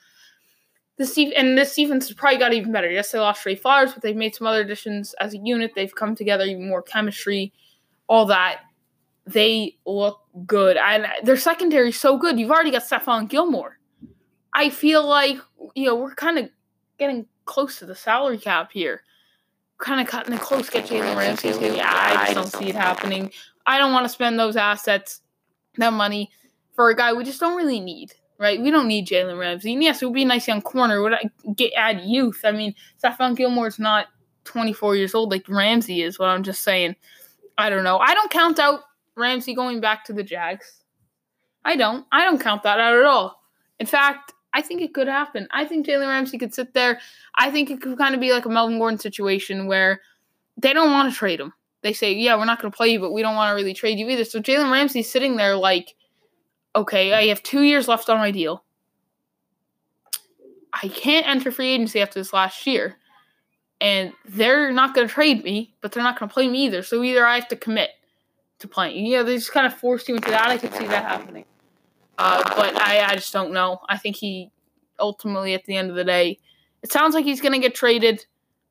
[0.97, 2.91] This and this defense has probably got even better.
[2.91, 5.73] Yes, they lost Trey Flowers, but they've made some other additions as a unit.
[5.75, 7.53] They've come together, even more chemistry,
[8.07, 8.61] all that.
[9.27, 12.39] They look good, and their secondary is so good.
[12.39, 13.81] You've already got Stephon Gilmore
[14.53, 15.39] I feel like
[15.75, 16.49] you know we're kind of
[16.99, 19.03] getting close to the salary cap here.
[19.79, 20.69] Kind of cutting it close.
[20.69, 21.49] Get Jalen Ramsey.
[21.77, 23.31] Yeah, I just don't see it happening.
[23.67, 25.23] I don't want to spend those assets,
[25.81, 26.31] that money,
[26.75, 28.15] for a guy we just don't really need.
[28.39, 28.59] Right?
[28.59, 29.75] We don't need Jalen Ramsey.
[29.75, 31.03] And yes, it would be a nice young corner.
[31.03, 32.41] Would I get add youth?
[32.43, 34.07] I mean, Stephon Gilmore's not
[34.45, 36.19] 24 years old like Ramsey is.
[36.19, 36.97] What I'm just saying.
[37.59, 37.99] I don't know.
[37.99, 38.81] I don't count out
[39.15, 40.81] Ramsey going back to the Jags.
[41.67, 42.07] I don't.
[42.11, 43.43] I don't count that out at all.
[43.79, 45.47] In fact, I think it could happen.
[45.51, 47.01] I think Jalen Ramsey could sit there.
[47.35, 50.01] I think it could kind of be like a Melvin Gordon situation where
[50.57, 51.53] they don't want to trade him.
[51.83, 53.75] They say, yeah, we're not going to play you, but we don't want to really
[53.75, 54.25] trade you either.
[54.25, 55.95] So Jalen Ramsey's sitting there like,
[56.77, 58.65] okay, I have two years left on my deal.
[60.73, 62.97] I can't enter free agency after this last year.
[63.81, 66.83] And they're not going to trade me, but they're not going to play me either.
[66.83, 67.91] So either I have to commit
[68.59, 69.07] to playing.
[69.07, 70.49] Yeah, they just kind of forced you into that.
[70.49, 71.47] I could see that happening.
[72.19, 73.81] Uh, but I, I just don't know.
[73.89, 74.51] I think he
[74.99, 76.39] ultimately, at the end of the day,
[76.83, 78.27] it sounds like he's going to get traded.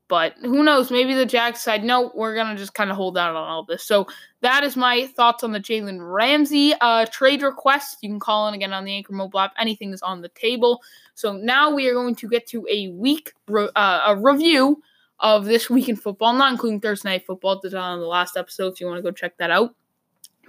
[0.09, 0.89] But who knows?
[0.89, 3.63] Maybe the Jags side, no, we're going to just kind of hold out on all
[3.63, 3.83] this.
[3.83, 4.07] So
[4.41, 7.99] that is my thoughts on the Jalen Ramsey uh, trade request.
[8.01, 9.53] You can call in again on the Anchor mobile app.
[9.59, 10.81] Anything is on the table.
[11.13, 14.81] So now we are going to get to a week, re- uh, a review
[15.19, 17.59] of this week in football, not including Thursday Night Football.
[17.59, 19.75] Did on the last episode if you want to go check that out.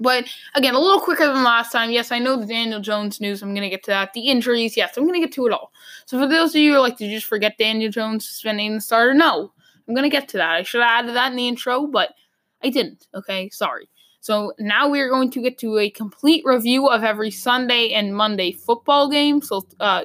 [0.01, 1.91] But again, a little quicker than last time.
[1.91, 3.43] Yes, I know the Daniel Jones news.
[3.43, 4.15] I'm going to get to that.
[4.15, 5.73] The injuries, yes, I'm going to get to it all.
[6.07, 8.75] So for those of you who are like, did you just forget Daniel Jones suspending
[8.75, 9.13] the starter?
[9.13, 9.53] No,
[9.87, 10.57] I'm going to get to that.
[10.57, 12.15] I should have added that in the intro, but
[12.63, 13.07] I didn't.
[13.15, 13.89] Okay, sorry.
[14.21, 18.15] So now we are going to get to a complete review of every Sunday and
[18.15, 19.41] Monday football game.
[19.41, 20.05] So uh,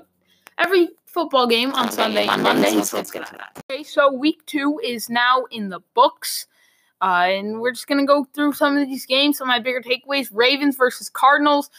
[0.57, 2.81] every football game on Sunday and Monday.
[2.81, 3.63] So let's get to that.
[3.69, 6.47] Okay, so week two is now in the books.
[7.01, 9.59] Uh, and we're just going to go through some of these games, some of my
[9.59, 10.29] bigger takeaways.
[10.31, 11.69] Ravens versus Cardinals.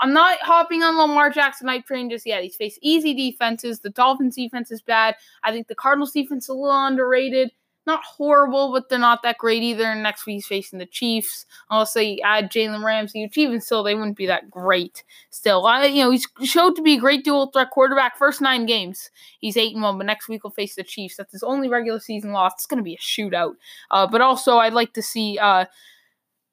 [0.00, 2.42] I'm not hopping on Lamar Jackson hype train just yet.
[2.42, 3.80] He's faced easy defenses.
[3.80, 5.14] The Dolphins defense is bad.
[5.44, 7.52] I think the Cardinals defense is a little underrated
[7.86, 9.94] not horrible, but they're not that great either.
[9.94, 11.46] Next week he's facing the Chiefs.
[11.70, 15.04] Unless they add Jalen Ramsey, which even still they wouldn't be that great.
[15.30, 18.16] Still, I, you know, he's showed to be a great dual threat quarterback.
[18.16, 21.16] First nine games, he's eight and one, but next week he'll face the Chiefs.
[21.16, 22.52] That's his only regular season loss.
[22.54, 23.54] It's going to be a shootout.
[23.90, 25.38] Uh, but also, I'd like to see.
[25.38, 25.66] Uh,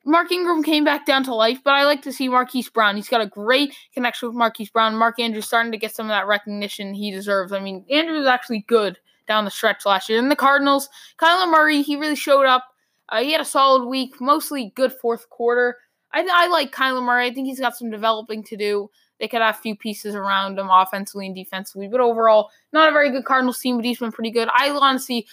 [0.03, 2.95] Mark Ingram came back down to life, but I like to see Marquise Brown.
[2.95, 4.95] He's got a great connection with Marquise Brown.
[4.95, 7.51] Mark Andrews starting to get some of that recognition he deserves.
[7.51, 10.19] I mean, Andrews is actually good down the stretch last year.
[10.19, 12.65] And the Cardinals, Kyler Murray, he really showed up.
[13.09, 15.77] Uh, he had a solid week, mostly good fourth quarter.
[16.13, 17.27] I, I like Kyler Murray.
[17.27, 18.89] I think he's got some developing to do.
[19.19, 22.91] They could have a few pieces around him offensively and defensively, but overall, not a
[22.91, 24.49] very good Cardinals team, but he's been pretty good.
[24.51, 25.27] I honestly,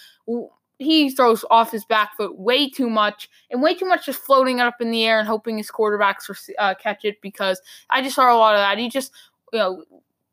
[0.77, 4.59] he throws off his back foot way too much and way too much just floating
[4.59, 8.31] up in the air and hoping his quarterbacks uh, catch it because I just saw
[8.31, 8.77] a lot of that.
[8.77, 9.11] He just,
[9.51, 9.83] you know,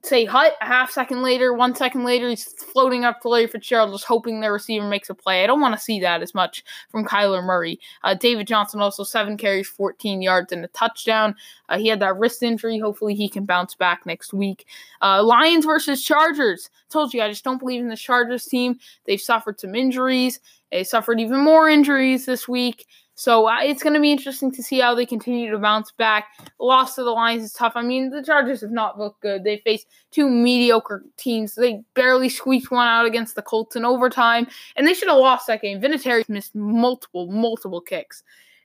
[0.06, 3.92] say hut, a half second later, one second later, he's floating up to Larry Fitzgerald,
[3.92, 5.42] just hoping the receiver makes a play.
[5.42, 7.80] I don't want to see that as much from Kyler Murray.
[8.04, 11.34] Uh, David Johnson also seven carries, 14 yards, and a touchdown.
[11.68, 12.78] Uh, he had that wrist injury.
[12.78, 14.66] Hopefully, he can bounce back next week.
[15.02, 16.70] Uh, Lions versus Chargers.
[16.88, 18.78] told you, I just don't believe in the Chargers team.
[19.06, 20.40] They've suffered some injuries.
[20.70, 22.86] They suffered even more injuries this week.
[23.18, 26.26] So it's going to be interesting to see how they continue to bounce back.
[26.60, 27.72] Loss to the Lions is tough.
[27.74, 29.42] I mean, the Chargers have not looked good.
[29.42, 31.54] They faced two mediocre teams.
[31.54, 34.46] They barely squeaked one out against the Colts in overtime,
[34.76, 35.80] and they should have lost that game.
[35.80, 38.22] Vinatieri missed multiple, multiple kicks.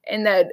[0.09, 0.47] And that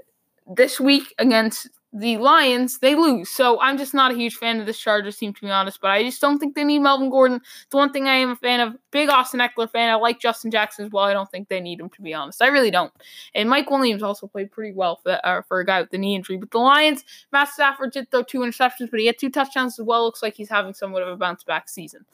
[0.46, 3.30] this week against the Lions, they lose.
[3.30, 5.80] So I'm just not a huge fan of this Chargers team, to be honest.
[5.80, 7.40] But I just don't think they need Melvin Gordon.
[7.70, 9.88] The one thing I am a fan of, big Austin Ekeler fan.
[9.88, 11.04] I like Justin Jackson as well.
[11.04, 12.42] I don't think they need him, to be honest.
[12.42, 12.92] I really don't.
[13.34, 16.14] And Mike Williams also played pretty well for, uh, for a guy with the knee
[16.14, 16.36] injury.
[16.36, 19.84] But the Lions, Matt Stafford did throw two interceptions, but he had two touchdowns as
[19.84, 20.04] well.
[20.04, 22.04] Looks like he's having somewhat of a bounce back season.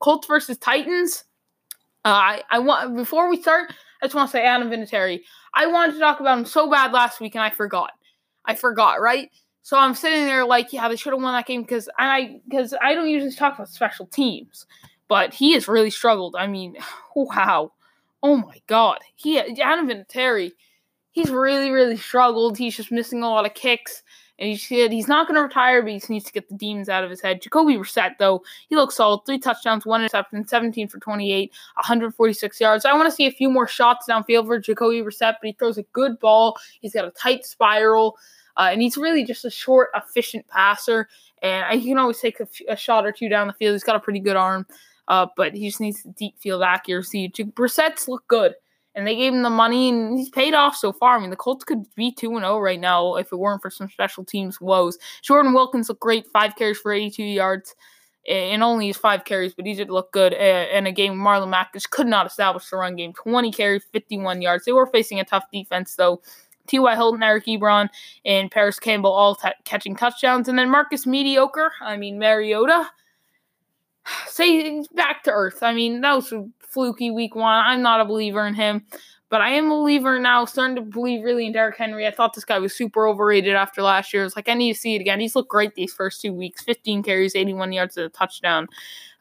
[0.00, 1.24] Colts versus Titans.
[2.04, 5.20] Uh, I, I want before we start, I just want to say Adam Vinatieri.
[5.54, 7.92] I wanted to talk about him so bad last week, and I forgot.
[8.44, 9.30] I forgot, right?
[9.62, 12.74] So I'm sitting there like, yeah, they should have won that game because I because
[12.82, 14.66] I don't usually talk about special teams,
[15.08, 16.34] but he has really struggled.
[16.36, 16.76] I mean,
[17.16, 17.72] wow,
[18.22, 20.52] oh my god, he Adam Vinatieri,
[21.12, 22.58] he's really really struggled.
[22.58, 24.02] He's just missing a lot of kicks.
[24.42, 26.88] And he said he's not going to retire, but he needs to get the demons
[26.88, 27.40] out of his head.
[27.40, 29.20] Jacoby Brissett, though, he looks solid.
[29.24, 32.84] Three touchdowns, one interception, 17 for 28, 146 yards.
[32.84, 35.78] I want to see a few more shots downfield for Jacoby Brissett, but he throws
[35.78, 36.58] a good ball.
[36.80, 38.18] He's got a tight spiral.
[38.56, 41.08] Uh, and he's really just a short, efficient passer.
[41.40, 43.74] And he can always take a, shot or two down the field.
[43.74, 44.66] He's got a pretty good arm,
[45.06, 47.28] uh, but he just needs deep field accuracy.
[47.28, 48.54] Brissett's look good,
[48.94, 51.16] and they gave him the money, and he's paid off so far.
[51.16, 53.88] I mean, the Colts could be 2 0 right now if it weren't for some
[53.88, 54.98] special teams woes.
[55.22, 57.74] Jordan Wilkins looked great, five carries for 82 yards.
[58.28, 61.14] And only his five carries, but he did look good in a game.
[61.14, 63.12] Marlon Mack just could not establish the run game.
[63.14, 64.64] 20 carries, 51 yards.
[64.64, 66.22] They were facing a tough defense, though.
[66.68, 66.94] T.Y.
[66.94, 67.88] Hilton, Eric Ebron,
[68.24, 70.48] and Parris Campbell all t- catching touchdowns.
[70.48, 72.88] And then Marcus Mediocre, I mean, Mariota,
[74.26, 75.62] say back to earth.
[75.62, 77.64] I mean, that was a fluky week one.
[77.64, 78.84] I'm not a believer in him.
[79.32, 82.06] But I am a believer now, starting to believe really in Derrick Henry.
[82.06, 84.26] I thought this guy was super overrated after last year.
[84.26, 85.20] It's like I need to see it again.
[85.20, 88.68] He's looked great these first two weeks 15 carries, 81 yards, and a touchdown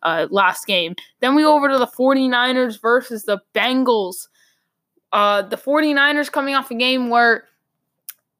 [0.03, 0.95] uh, last game.
[1.21, 4.27] Then we go over to the 49ers versus the Bengals.
[5.13, 7.45] Uh, the 49ers coming off a game where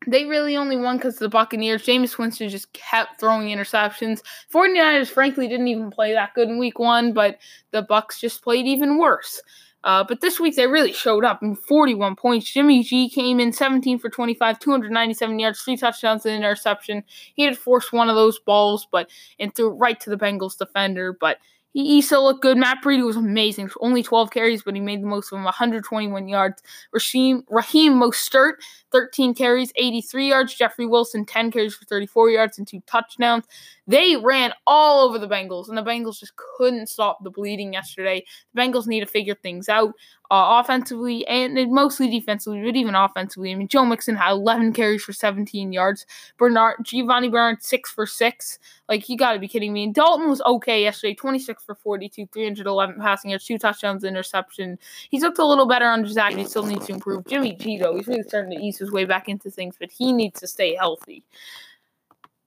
[0.07, 1.83] they really only won because the Buccaneers.
[1.83, 4.21] Jameis Winston just kept throwing interceptions.
[4.53, 7.37] 49ers, frankly, didn't even play that good in week one, but
[7.71, 9.41] the Bucks just played even worse.
[9.83, 12.51] Uh, but this week they really showed up in 41 points.
[12.51, 17.03] Jimmy G came in 17 for 25, 297 yards, three touchdowns, and interception.
[17.35, 20.57] He had forced one of those balls, but and threw it right to the Bengals
[20.57, 21.13] defender.
[21.13, 21.37] But
[21.73, 22.57] he, still looked good.
[22.57, 23.69] Matt Breida was amazing.
[23.79, 25.45] Only 12 carries, but he made the most of them.
[25.45, 26.61] 121 yards.
[26.91, 28.55] Raheem, Raheem Mostert,
[28.91, 30.55] 13 carries, 83 yards.
[30.55, 33.45] Jeffrey Wilson, 10 carries for 34 yards and two touchdowns.
[33.87, 38.23] They ran all over the Bengals, and the Bengals just couldn't stop the bleeding yesterday.
[38.53, 39.93] The Bengals need to figure things out
[40.31, 43.51] uh, offensively and mostly defensively, but even offensively.
[43.51, 46.05] I mean, Joe Mixon had 11 carries for 17 yards.
[46.37, 48.57] Bernard Giovani Bernard six for six.
[48.87, 49.83] Like you got to be kidding me.
[49.83, 54.79] And Dalton was okay yesterday, 26 for 42, 311 passing yards, two touchdowns, interception.
[55.09, 56.33] He's looked a little better under Zach.
[56.33, 57.25] He still needs to improve.
[57.27, 60.11] Jimmy G though, he's really starting to ease his way back into things, but he
[60.11, 61.23] needs to stay healthy.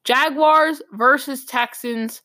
[0.04, 2.22] Jaguars versus Texans.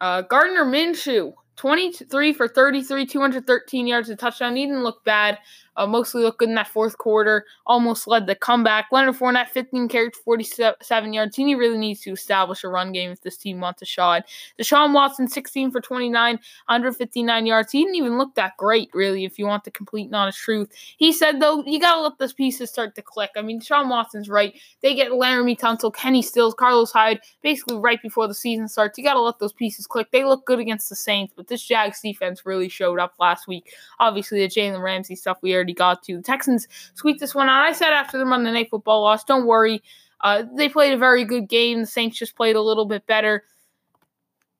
[0.00, 4.56] Uh, Gardner Minshew 23 for 33, 213 yards, a touchdown.
[4.56, 5.38] He didn't look bad.
[5.76, 7.44] Uh, mostly looked good in that fourth quarter.
[7.66, 8.86] Almost led the comeback.
[8.92, 11.36] Leonard Fournette, 15 carries, 47 yards.
[11.36, 14.24] He really needs to establish a run game if this team wants a shot.
[14.58, 17.72] Deshaun Watson, 16 for 29, 159 yards.
[17.72, 20.70] He didn't even look that great, really, if you want the complete and honest truth.
[20.96, 23.30] He said, though, you got to let those pieces start to click.
[23.36, 24.54] I mean, Deshaun Watson's right.
[24.82, 28.98] They get Laremy Tunsil, Kenny Stills, Carlos Hyde, basically right before the season starts.
[28.98, 30.10] You got to let those pieces click.
[30.10, 33.72] They look good against the Saints, but this Jags defense really showed up last week.
[34.00, 36.16] Obviously, the Jalen Ramsey stuff we already already got to.
[36.16, 37.64] The Texans squeaked this one out.
[37.64, 39.82] I said after them on the Monday Night Football loss, don't worry.
[40.20, 41.80] Uh, they played a very good game.
[41.80, 43.44] The Saints just played a little bit better.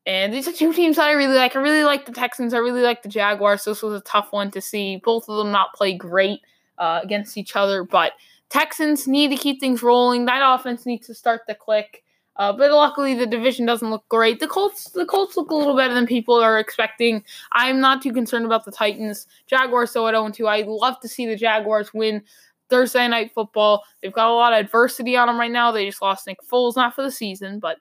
[0.05, 1.57] And these are two teams that I really like.
[1.57, 2.55] I really like the Texans.
[2.55, 3.63] I really like the Jaguars.
[3.63, 5.01] So this was a tough one to see.
[5.05, 6.41] Both of them not play great
[6.79, 8.13] uh, against each other, but
[8.49, 10.27] Texans need to keep things rolling.
[10.27, 12.05] That offense needs to start to click.
[12.39, 14.41] Uh, but luckily, the division doesn't look great.
[14.41, 17.25] The Colts, the Colts look a little better than people are expecting.
[17.53, 19.27] I'm not too concerned about the Titans.
[19.47, 20.47] Jaguars, at 0 2.
[20.47, 22.23] I'd love to see the Jaguars win
[22.69, 23.85] Thursday night football.
[24.03, 25.73] They've got a lot of adversity on them right now.
[25.73, 27.79] They just lost Nick Foles, not for the season, but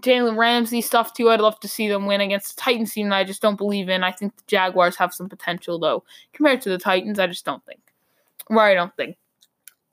[0.00, 1.30] Jalen Ramsey stuff too.
[1.30, 3.88] I'd love to see them win against the Titans team that I just don't believe
[3.88, 4.04] in.
[4.04, 6.04] I think the Jaguars have some potential though.
[6.32, 7.80] Compared to the Titans, I just don't think.
[8.48, 9.16] Or I don't think.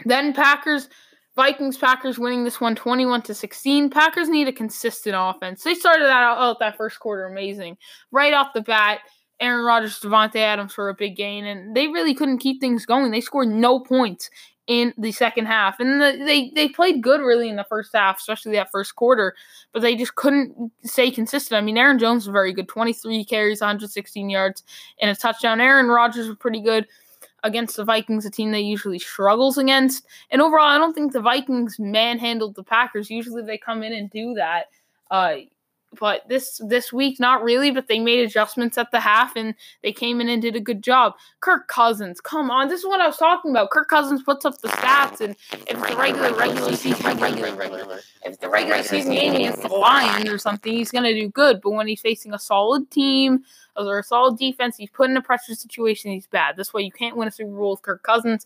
[0.05, 0.89] Then Packers
[1.35, 3.89] Vikings Packers winning this one 21 to 16.
[3.89, 5.63] Packers need a consistent offense.
[5.63, 7.77] They started out, out that first quarter amazing.
[8.11, 8.99] Right off the bat,
[9.39, 13.11] Aaron Rodgers, Davante Adams for a big gain, and they really couldn't keep things going.
[13.11, 14.29] They scored no points
[14.67, 18.19] in the second half, and the, they they played good really in the first half,
[18.19, 19.35] especially that first quarter,
[19.73, 21.57] but they just couldn't stay consistent.
[21.57, 24.63] I mean, Aaron Jones was very good, 23 carries, 116 yards,
[25.01, 25.59] and a touchdown.
[25.59, 26.87] Aaron Rodgers was pretty good.
[27.43, 30.05] Against the Vikings, a team they usually struggles against.
[30.31, 33.09] And overall, I don't think the Vikings manhandled the Packers.
[33.09, 34.65] Usually they come in and do that.
[35.11, 35.35] Uh,
[35.99, 39.91] but this this week not really but they made adjustments at the half and they
[39.91, 41.13] came in and did a good job.
[41.39, 43.69] Kirk cousins come on this is what i was talking about.
[43.69, 47.99] Kirk cousins puts up the stats and if it's a regular regular season regular regular
[48.23, 51.61] if the regular season game against the lions or something he's going to do good.
[51.61, 53.43] But when he's facing a solid team
[53.75, 56.57] or a solid defense he's put in a pressure situation he's bad.
[56.57, 58.45] This way you can't win a super bowl with kirk cousins.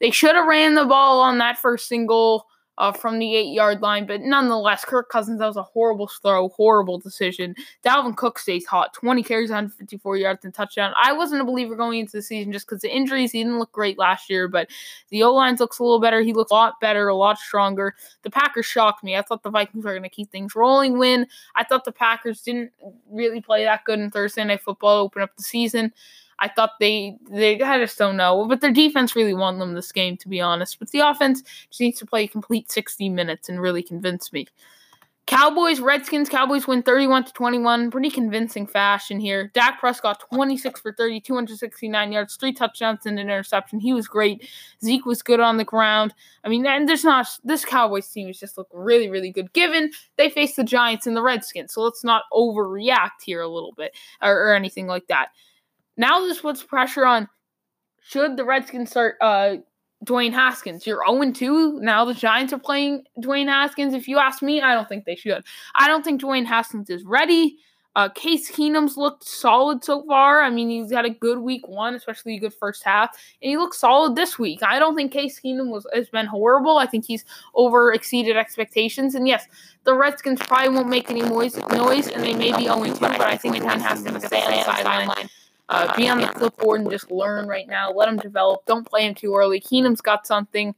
[0.00, 2.46] They should have ran the ball on that first single
[2.80, 4.06] uh, from the eight yard line.
[4.06, 7.54] But nonetheless, Kirk Cousins, that was a horrible throw, horrible decision.
[7.84, 10.94] Dalvin Cook stays hot 20 carries, 154 yards, and touchdown.
[11.00, 13.32] I wasn't a believer going into the season just because the injuries.
[13.32, 14.68] He didn't look great last year, but
[15.10, 16.22] the O lines looks a little better.
[16.22, 17.94] He looks a lot better, a lot stronger.
[18.22, 19.14] The Packers shocked me.
[19.14, 20.98] I thought the Vikings were going to keep things rolling.
[20.98, 21.26] Win.
[21.54, 22.72] I thought the Packers didn't
[23.10, 25.92] really play that good in Thursday Night Football, open up the season.
[26.40, 29.92] I thought they they I just don't know, but their defense really won them this
[29.92, 30.78] game, to be honest.
[30.78, 34.46] But the offense just needs to play a complete 60 minutes and really convince me.
[35.30, 37.92] Cowboys, Redskins, Cowboys win 31 to 21.
[37.92, 39.52] Pretty convincing fashion here.
[39.54, 43.78] Dak Prescott, 26 for 30, 269 yards, three touchdowns and an interception.
[43.78, 44.48] He was great.
[44.84, 46.14] Zeke was good on the ground.
[46.42, 49.52] I mean, and there's not this Cowboys team is just look really, really good.
[49.52, 53.72] Given they face the Giants and the Redskins, so let's not overreact here a little
[53.76, 55.28] bit or, or anything like that.
[56.00, 57.28] Now this puts pressure on
[58.02, 59.56] should the Redskins start uh
[60.06, 60.86] Dwayne Haskins.
[60.86, 61.80] You're 0 2.
[61.80, 63.92] Now the Giants are playing Dwayne Haskins.
[63.92, 65.44] If you ask me, I don't think they should.
[65.74, 67.58] I don't think Dwayne Haskins is ready.
[67.96, 70.42] Uh, Case Keenum's looked solid so far.
[70.42, 73.10] I mean, he's had a good week one, especially a good first half,
[73.42, 74.62] and he looks solid this week.
[74.62, 76.78] I don't think Case Keenum was has been horrible.
[76.78, 79.14] I think he's over exceeded expectations.
[79.14, 79.46] And yes,
[79.84, 83.20] the Redskins probably won't make any noise, noise, and they may be 0 2, but
[83.20, 85.28] I think Dwayne Haskins is on the sideline
[85.70, 87.92] uh, be on the clipboard and just learn right now.
[87.92, 88.66] Let him develop.
[88.66, 89.60] Don't play him too early.
[89.60, 90.74] Keenum's got something.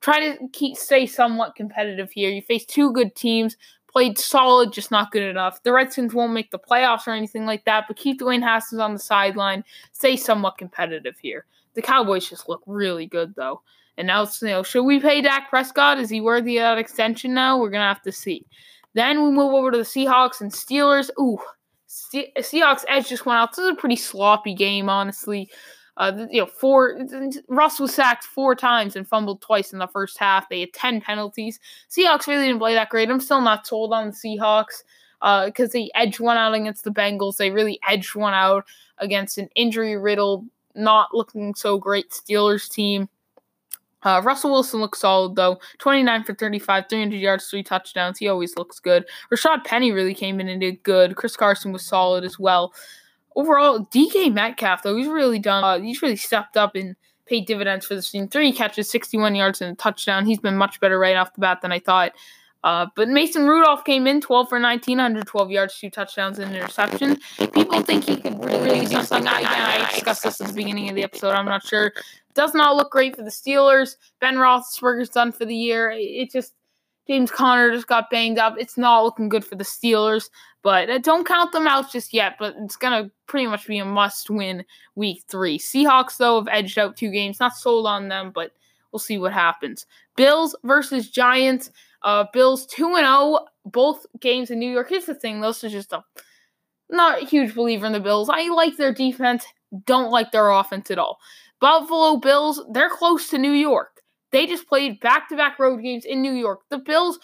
[0.00, 2.30] Try to keep stay somewhat competitive here.
[2.30, 3.56] You face two good teams.
[3.90, 5.62] Played solid, just not good enough.
[5.62, 8.92] The Redskins won't make the playoffs or anything like that, but keep Dwayne Haskins on
[8.92, 9.64] the sideline.
[9.92, 11.46] Stay somewhat competitive here.
[11.74, 13.62] The Cowboys just look really good though.
[13.96, 15.98] And now, you know, should we pay Dak Prescott?
[15.98, 17.58] Is he worthy of that extension now?
[17.58, 18.44] We're gonna have to see.
[18.94, 21.10] Then we move over to the Seahawks and Steelers.
[21.18, 21.38] Ooh,
[22.12, 23.50] Seahawks edge just went out.
[23.52, 25.50] This is a pretty sloppy game, honestly.
[25.96, 26.98] Uh, you know, four
[27.48, 30.48] Russ was sacked four times and fumbled twice in the first half.
[30.48, 31.60] They had ten penalties.
[31.88, 33.08] Seahawks really didn't play that great.
[33.10, 34.82] I'm still not sold on the Seahawks
[35.46, 37.36] because uh, they edged one out against the Bengals.
[37.36, 38.66] They really edged one out
[38.98, 43.08] against an injury riddled, not looking so great Steelers team.
[44.04, 45.58] Uh, Russell Wilson looks solid though.
[45.78, 48.18] 29 for 35, 300 yards, three touchdowns.
[48.18, 49.06] He always looks good.
[49.32, 51.16] Rashaad Penny really came in and did good.
[51.16, 52.72] Chris Carson was solid as well.
[53.36, 55.64] Overall, DK Metcalf though he's really done.
[55.64, 56.94] Uh, he's really stepped up and
[57.26, 58.28] paid dividends for this team.
[58.28, 60.26] Three catches, 61 yards, and a touchdown.
[60.26, 62.12] He's been much better right off the bat than I thought.
[62.62, 66.56] Uh, but Mason Rudolph came in 12 for 19, 112 yards, two touchdowns, and an
[66.56, 67.18] interception.
[67.52, 69.28] People think he could really really do something.
[69.28, 71.32] I, I discussed this at the beginning of the episode.
[71.32, 71.92] I'm not sure.
[72.34, 73.96] Does not look great for the Steelers.
[74.20, 75.92] Ben Roethlisberger's done for the year.
[75.94, 76.54] It just
[77.06, 78.56] James Conner just got banged up.
[78.58, 80.30] It's not looking good for the Steelers,
[80.62, 82.36] but uh, don't count them out just yet.
[82.38, 84.64] But it's gonna pretty much be a must-win
[84.94, 85.58] week three.
[85.58, 87.40] Seahawks though have edged out two games.
[87.40, 88.52] Not sold on them, but
[88.92, 89.86] we'll see what happens.
[90.16, 91.70] Bills versus Giants.
[92.04, 94.90] Uh, Bills 2 and 0, both games in New York.
[94.90, 96.04] Here's the thing, this is just a
[96.90, 98.28] not a huge believer in the Bills.
[98.30, 99.46] I like their defense,
[99.86, 101.18] don't like their offense at all.
[101.64, 104.02] Buffalo Bills, they're close to New York.
[104.32, 106.60] They just played back to back road games in New York.
[106.68, 107.18] The Bills,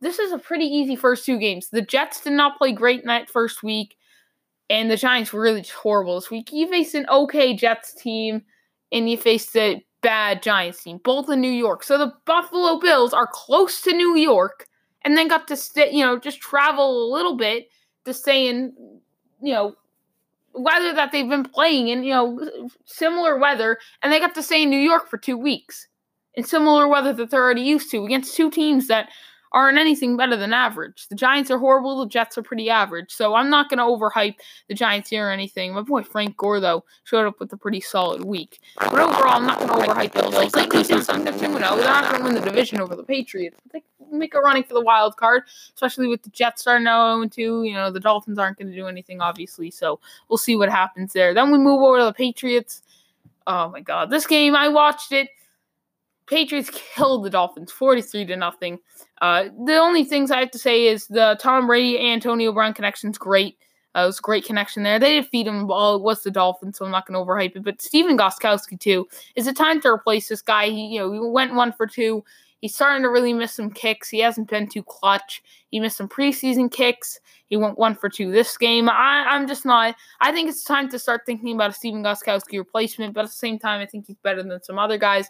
[0.00, 1.68] this is a pretty easy first two games.
[1.68, 3.94] The Jets did not play great in that first week,
[4.70, 6.50] and the Giants were really horrible this week.
[6.50, 8.44] You faced an okay Jets team,
[8.90, 11.82] and you faced a bad Giants team, both in New York.
[11.82, 14.66] So the Buffalo Bills are close to New York
[15.02, 17.68] and then got to stay, you know, just travel a little bit
[18.06, 18.72] to stay in,
[19.42, 19.76] you know,
[20.54, 24.62] weather that they've been playing in, you know, similar weather, and they got to stay
[24.62, 25.88] in New York for two weeks
[26.34, 29.08] in similar weather that they're already used to against two teams that
[29.54, 31.06] aren't anything better than average.
[31.08, 32.00] The Giants are horrible.
[32.00, 33.12] The Jets are pretty average.
[33.12, 34.34] So I'm not going to overhype
[34.68, 35.72] the Giants here or anything.
[35.72, 38.58] My boy Frank Gore, though, showed up with a pretty solid week.
[38.76, 40.52] But overall, I'm not going to overhype the Bills.
[40.52, 41.52] They could do something 2 0.
[41.52, 43.56] They're not going to win the division over the Patriots.
[43.62, 47.16] But they make a running for the wild card, especially with the Jets starting out
[47.16, 47.62] 0 2.
[47.62, 49.70] You know, the Dolphins aren't going to do anything, obviously.
[49.70, 51.32] So we'll see what happens there.
[51.32, 52.82] Then we move over to the Patriots.
[53.46, 54.10] Oh my God.
[54.10, 55.28] This game, I watched it.
[56.26, 58.78] Patriots killed the Dolphins 43 to nothing.
[59.20, 63.10] Uh, the only things I have to say is the Tom Brady Antonio Brown connection
[63.10, 63.58] is great.
[63.96, 64.98] Uh, it was a great connection there.
[64.98, 65.96] They did feed him the ball.
[65.96, 67.62] It was the Dolphins, so I'm not going to overhype it.
[67.62, 69.06] But Stephen Gostkowski, too,
[69.36, 70.66] is it time to replace this guy?
[70.66, 72.24] He, you know, he went one for two.
[72.60, 74.08] He's starting to really miss some kicks.
[74.08, 75.42] He hasn't been too clutch.
[75.70, 77.20] He missed some preseason kicks.
[77.48, 78.88] He went one for two this game.
[78.88, 79.94] I, I'm just not.
[80.20, 83.36] I think it's time to start thinking about a Stephen Gostkowski replacement, but at the
[83.36, 85.28] same time, I think he's better than some other guys.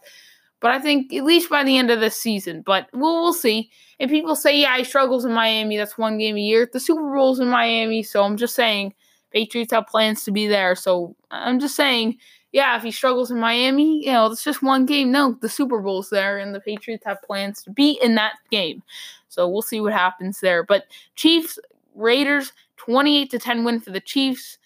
[0.60, 2.62] But I think at least by the end of this season.
[2.62, 3.70] But we'll we'll see.
[4.00, 5.76] And people say, yeah, he struggles in Miami.
[5.76, 6.68] That's one game a year.
[6.72, 8.94] The Super Bowl's in Miami, so I'm just saying
[9.30, 10.74] Patriots have plans to be there.
[10.74, 12.18] So I'm just saying,
[12.52, 15.10] yeah, if he struggles in Miami, you know, it's just one game.
[15.10, 18.82] No, the Super Bowl's there, and the Patriots have plans to be in that game.
[19.28, 20.62] So we'll see what happens there.
[20.62, 20.84] But
[21.16, 21.58] Chiefs,
[21.96, 24.58] Raiders, 28 to 10 win for the Chiefs.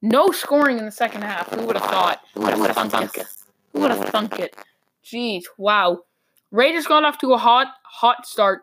[0.00, 1.50] No scoring in the second half.
[1.50, 2.22] Who would have thought?
[2.32, 3.26] Who would have thunk it?
[3.72, 4.56] Who would have thunk it?
[5.04, 6.00] Jeez, wow.
[6.50, 8.62] Raiders got off to a hot, hot start.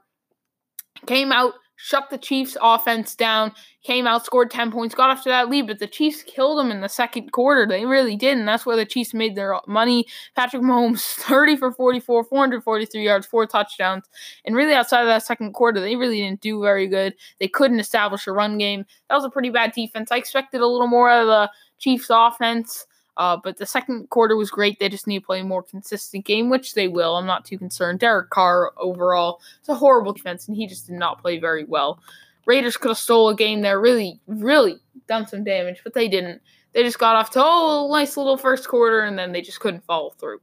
[1.08, 3.52] Came out, shut the Chiefs' offense down,
[3.84, 6.70] came out, scored 10 points, got off to that lead, but the Chiefs killed them
[6.70, 7.66] in the second quarter.
[7.66, 10.06] They really did, and that's where the Chiefs made their money.
[10.36, 14.06] Patrick Mahomes, 30 for 44, 443 yards, four touchdowns.
[14.46, 17.16] And really, outside of that second quarter, they really didn't do very good.
[17.40, 18.86] They couldn't establish a run game.
[19.10, 20.12] That was a pretty bad defense.
[20.12, 22.86] I expected a little more out of the Chiefs' offense.
[23.18, 24.80] Uh, but the second quarter was great.
[24.80, 27.18] They just need to play a more consistent game, which they will.
[27.18, 28.00] I'm not too concerned.
[28.00, 32.00] Derek Carr overall, it's a horrible defense, and he just did not play very well.
[32.46, 36.42] Raiders could have stole a game there, really, really done some damage, but they didn't.
[36.74, 39.84] They just got off to oh nice little first quarter, and then they just couldn't
[39.86, 40.40] follow through.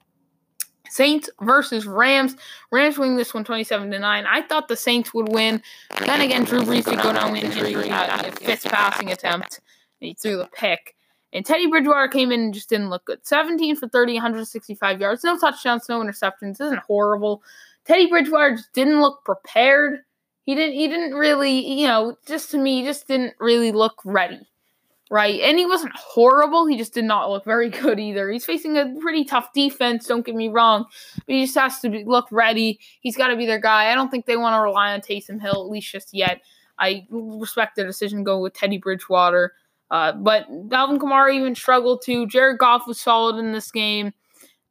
[0.91, 2.37] Saints versus Rams.
[2.71, 4.25] Rams win this one 27 to 9.
[4.27, 5.63] I thought the Saints would win.
[6.05, 9.61] Then again, Drew Brees did go down with injury, had a fifth passing attempt.
[10.01, 10.95] He threw the pick.
[11.33, 13.27] And Teddy Bridgewater came in and just didn't look good.
[13.27, 16.61] 17 for 30, 165 yards, no touchdowns, no interceptions.
[16.61, 17.43] Isn't horrible.
[17.85, 20.01] Teddy Bridgewater just didn't look prepared.
[20.45, 20.77] He didn't.
[20.77, 21.67] He didn't really.
[21.81, 24.41] You know, just to me, he just didn't really look ready.
[25.11, 26.67] Right, and he wasn't horrible.
[26.67, 28.31] He just did not look very good either.
[28.31, 30.07] He's facing a pretty tough defense.
[30.07, 32.79] Don't get me wrong, but he just has to be, look ready.
[33.01, 33.91] He's got to be their guy.
[33.91, 36.43] I don't think they want to rely on Taysom Hill at least just yet.
[36.79, 39.55] I respect their decision going with Teddy Bridgewater.
[39.91, 42.27] Uh, but Alvin Kamara even struggled too.
[42.27, 44.13] Jared Goff was solid in this game.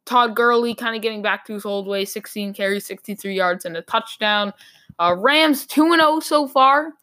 [0.06, 3.76] Todd Gurley kind of getting back to his old way 16 carries, 63 yards, and
[3.76, 4.52] a touchdown.
[4.98, 6.94] Uh, Rams 2 0 so far.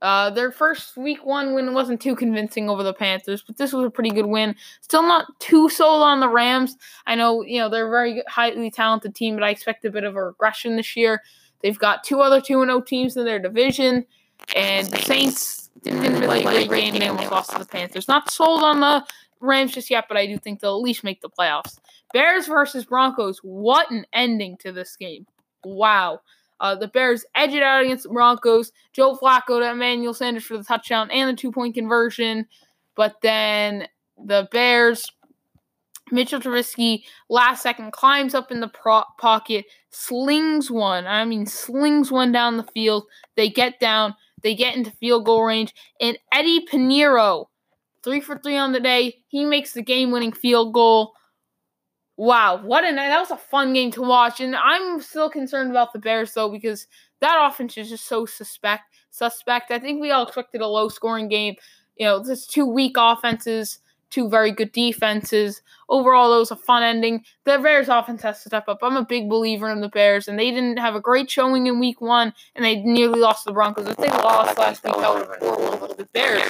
[0.00, 3.86] Uh, their first week one win wasn't too convincing over the Panthers, but this was
[3.86, 4.54] a pretty good win.
[4.80, 6.76] Still not too sold on the Rams.
[7.06, 10.02] I know, you know, they're a very highly talented team, but I expect a bit
[10.02, 11.22] of a regression this year.
[11.62, 14.04] They've got two other 2 0 teams in their division,
[14.56, 17.00] and the Saints didn't, really play great game.
[17.00, 18.08] They almost lost to the Panthers.
[18.08, 19.04] Not sold on the
[19.40, 21.78] Rams just yet, but I do think they'll at least make the playoffs.
[22.12, 23.38] Bears versus Broncos.
[23.38, 25.26] What an ending to this game.
[25.64, 26.20] Wow.
[26.60, 28.70] Uh, the Bears edge it out against the Broncos.
[28.92, 32.46] Joe Flacco to Emmanuel Sanders for the touchdown and the two point conversion.
[32.94, 33.88] But then
[34.24, 35.10] the Bears,
[36.12, 41.06] Mitchell Trubisky, last second climbs up in the pro- pocket, slings one.
[41.06, 43.06] I mean, slings one down the field.
[43.34, 44.14] They get down.
[44.42, 47.46] They get into field goal range, and Eddie Piñeiro,
[48.02, 51.12] three for three on the day, he makes the game-winning field goal.
[52.16, 55.92] Wow, what a that was a fun game to watch, and I'm still concerned about
[55.92, 56.86] the Bears though because
[57.20, 58.84] that offense is just so suspect.
[59.10, 59.70] Suspect.
[59.70, 61.54] I think we all expected a low-scoring game.
[61.96, 63.78] You know, just two weak offenses
[64.12, 65.62] two very good defenses.
[65.88, 67.24] Overall, it was a fun ending.
[67.44, 68.78] The Bears offense has to step up.
[68.82, 71.80] I'm a big believer in the Bears, and they didn't have a great showing in
[71.80, 73.88] week one, and they nearly lost to the Broncos.
[73.88, 76.42] If they lost last week, that would have horrible the Bears.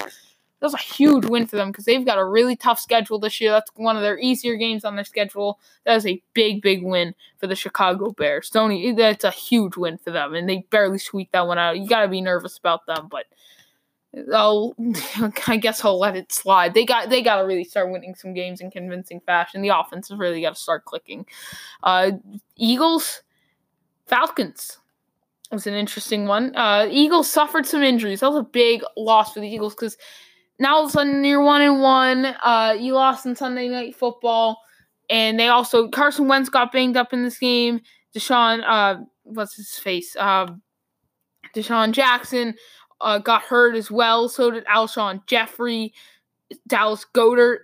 [0.61, 3.41] That was a huge win for them because they've got a really tough schedule this
[3.41, 3.51] year.
[3.51, 5.59] That's one of their easier games on their schedule.
[5.85, 8.49] That is a big, big win for the Chicago Bears.
[8.49, 11.79] Tony, that's a huge win for them, and they barely squeaked that one out.
[11.79, 13.27] You got to be nervous about them, but–
[14.33, 14.75] I'll,
[15.47, 16.75] I guess I'll let it slide.
[16.75, 19.63] They got they got to really start winning some games in convincing fashion.
[19.63, 21.27] The offense has really got to start clicking.
[21.83, 22.13] Uh,
[22.57, 23.23] Eagles,
[24.07, 24.79] Falcons
[25.51, 26.55] was an interesting one.
[26.57, 28.21] Uh, Eagles suffered some injuries.
[28.21, 29.97] That was a big loss for the Eagles because
[30.59, 32.27] now all of a sudden you're one and one.
[32.43, 34.59] Uh, you lost in Sunday Night Football,
[35.09, 37.81] and they also Carson Wentz got banged up in this game.
[38.15, 40.15] Deshaun, uh, what's his face?
[40.17, 40.49] Uh,
[41.55, 42.55] DeSean Jackson
[43.03, 44.29] uh, got hurt as well.
[44.29, 45.93] So did Alshon Jeffery.
[46.67, 47.61] Dallas Goedert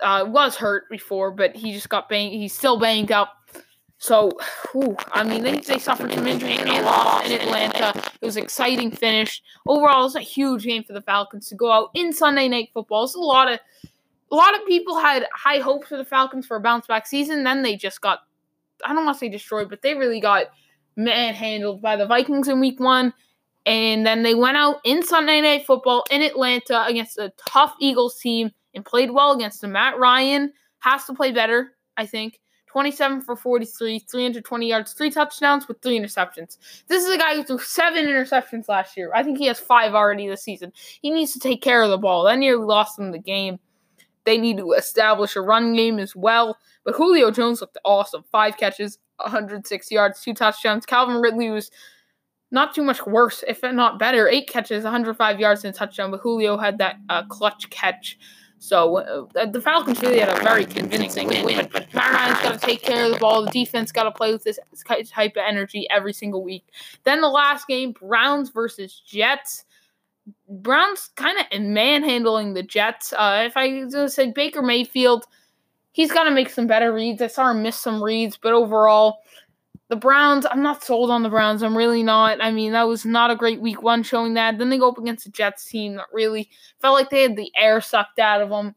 [0.00, 2.34] uh, was hurt before, but he just got banged.
[2.34, 3.32] He's still banged up.
[3.98, 4.32] So,
[4.72, 7.98] whew, I mean, they, they suffered some injuries and lost in Atlanta.
[8.20, 9.42] It was an exciting finish.
[9.66, 12.68] Overall, it was a huge game for the Falcons to go out in Sunday Night
[12.74, 13.04] Football.
[13.04, 13.58] It's a lot of
[14.30, 17.44] a lot of people had high hopes for the Falcons for a bounce back season.
[17.44, 18.20] Then they just got,
[18.84, 20.46] I don't want to say destroyed, but they really got
[20.96, 23.14] manhandled by the Vikings in Week One
[23.66, 28.18] And then they went out in Sunday Night Football in Atlanta against a tough Eagles
[28.20, 29.72] team and played well against them.
[29.72, 32.40] Matt Ryan has to play better, I think.
[32.74, 36.58] 27 for 43, 320 yards, three touchdowns with three interceptions.
[36.88, 39.12] This is a guy who threw seven interceptions last year.
[39.14, 40.72] I think he has five already this season.
[41.00, 42.24] He needs to take care of the ball.
[42.24, 43.60] That nearly lost them the game.
[44.24, 46.58] They need to establish a run game as well.
[46.84, 48.24] But Julio Jones looked awesome.
[48.32, 50.84] Five catches, 106 yards, two touchdowns.
[50.84, 51.70] Calvin Ridley was
[52.54, 54.28] not too much worse, if not better.
[54.28, 56.10] Eight catches, 105 yards, and a touchdown.
[56.10, 58.18] But Julio had that uh, clutch catch
[58.64, 61.68] so uh, the Falcons really had a very convincing win.
[61.70, 63.44] But Matt Ryan's got to take care of the ball.
[63.44, 66.64] The defense got to play with this type of energy every single week.
[67.04, 69.66] Then the last game, Browns versus Jets.
[70.48, 73.12] Browns kind of manhandling the Jets.
[73.12, 75.26] Uh, if I said Baker Mayfield,
[75.92, 77.20] he's got to make some better reads.
[77.20, 79.18] I saw him miss some reads, but overall,
[79.88, 81.62] the Browns, I'm not sold on the Browns.
[81.62, 82.42] I'm really not.
[82.42, 84.58] I mean, that was not a great week one showing that.
[84.58, 86.48] Then they go up against the Jets team that really
[86.80, 88.74] felt like they had the air sucked out of them.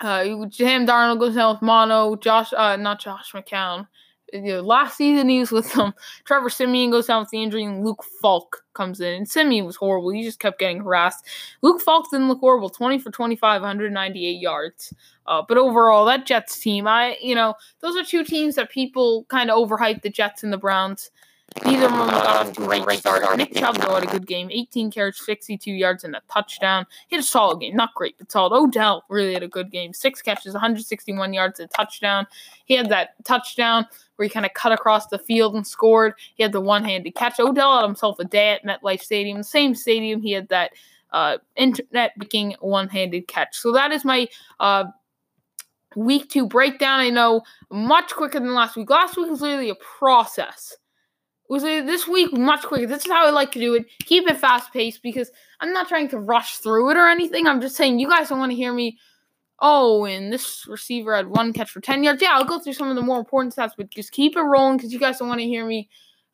[0.00, 2.16] Uh, Sam Darnold goes down with mono.
[2.16, 3.86] Josh, uh, not Josh McCown
[4.32, 5.94] you know, last season he was with them.
[6.24, 9.14] Trevor Siemian goes down with the injury, and Luke Falk comes in.
[9.14, 10.10] And Siemian was horrible.
[10.10, 11.24] He just kept getting harassed.
[11.62, 12.68] Luke Falk didn't look horrible.
[12.68, 14.94] 20 for 25, 198 yards.
[15.26, 19.24] Uh, but overall, that Jets team, I you know, those are two teams that people
[19.28, 21.10] kind of overhype the Jets and the Browns.
[21.64, 23.36] Neither of them got off to a great start.
[23.36, 26.86] Nick Chubb had a good game, 18 carries, 62 yards, and a touchdown.
[27.08, 28.56] He had a solid game, not great, but solid.
[28.56, 32.26] Odell really had a good game, six catches, 161 yards, a touchdown.
[32.64, 33.86] He had that touchdown
[34.16, 36.14] where he kind of cut across the field and scored.
[36.34, 37.40] He had the one-handed catch.
[37.40, 40.20] Odell had himself a day at MetLife Stadium, the same stadium.
[40.20, 40.72] He had that
[41.12, 43.56] uh, internet making one-handed catch.
[43.56, 44.28] So that is my
[44.60, 44.84] uh,
[45.96, 47.00] week two breakdown.
[47.00, 48.90] I know much quicker than last week.
[48.90, 50.76] Last week was literally a process
[51.48, 52.86] was it this week much quicker.
[52.86, 53.86] This is how I like to do it.
[54.04, 55.30] Keep it fast paced because
[55.60, 57.46] I'm not trying to rush through it or anything.
[57.46, 58.98] I'm just saying you guys don't want to hear me.
[59.60, 62.22] Oh, and this receiver had one catch for 10 yards.
[62.22, 64.76] Yeah, I'll go through some of the more important stats, but just keep it rolling
[64.76, 65.88] because you guys don't want to hear me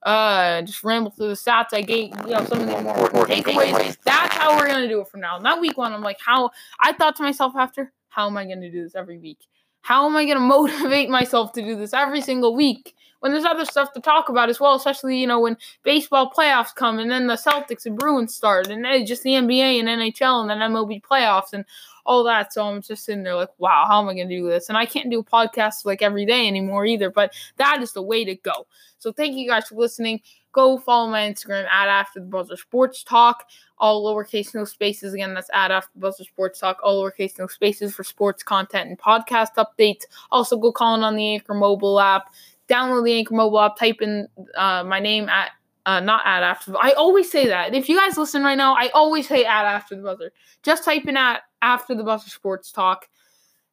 [0.05, 1.69] uh just ramble through the stats.
[1.73, 3.97] I gave you know some of the more important takeaways.
[4.05, 5.39] That's how we're gonna do it from now.
[5.39, 5.93] Not week one.
[5.93, 6.51] I'm like, how
[6.81, 9.39] I thought to myself after, how am I gonna do this every week?
[9.85, 12.95] How am I gonna motivate myself to do this every single week?
[13.24, 16.74] when there's other stuff to talk about as well, especially, you know, when baseball playoffs
[16.74, 20.43] come and then the Celtics and Bruins start and then just the NBA and NHL
[20.43, 21.64] and then MLB playoffs and
[22.05, 22.53] all that.
[22.53, 24.68] So I'm just sitting there like, wow, how am I going to do this?
[24.68, 28.26] And I can't do podcasts like every day anymore either, but that is the way
[28.26, 28.66] to go.
[28.99, 30.20] So thank you guys for listening.
[30.55, 33.44] Go follow my Instagram at After the Buzzer Sports Talk.
[33.78, 35.12] All lowercase, no spaces.
[35.12, 36.78] Again, that's at After the Buzzer Sports Talk.
[36.82, 40.05] All lowercase, no spaces for sports content and podcast updates.
[40.30, 42.32] Also, go calling on the Anchor mobile app
[42.68, 45.52] download the Anchor mobile app, type in uh, my name at
[45.86, 46.72] uh, not at after.
[46.72, 47.74] The, I always say that.
[47.74, 50.32] If you guys listen right now, I always say at after the buzzer.
[50.62, 53.09] Just type in at after the buzzer sports talk.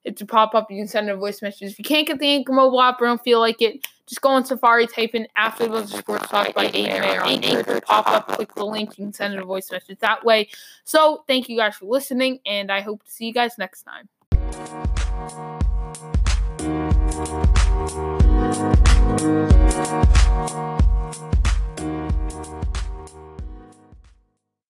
[0.03, 0.69] It to pop up.
[0.71, 1.71] You can send a voice message.
[1.71, 4.27] If you can't get the Anchor mobile app or don't feel like it, just go
[4.31, 7.79] on Safari, type in after the sports talk by Mayer on Anchor.
[7.79, 8.97] Pop up, click the link.
[8.97, 10.49] You can send a voice message that way.
[10.83, 14.09] So thank you guys for listening, and I hope to see you guys next time.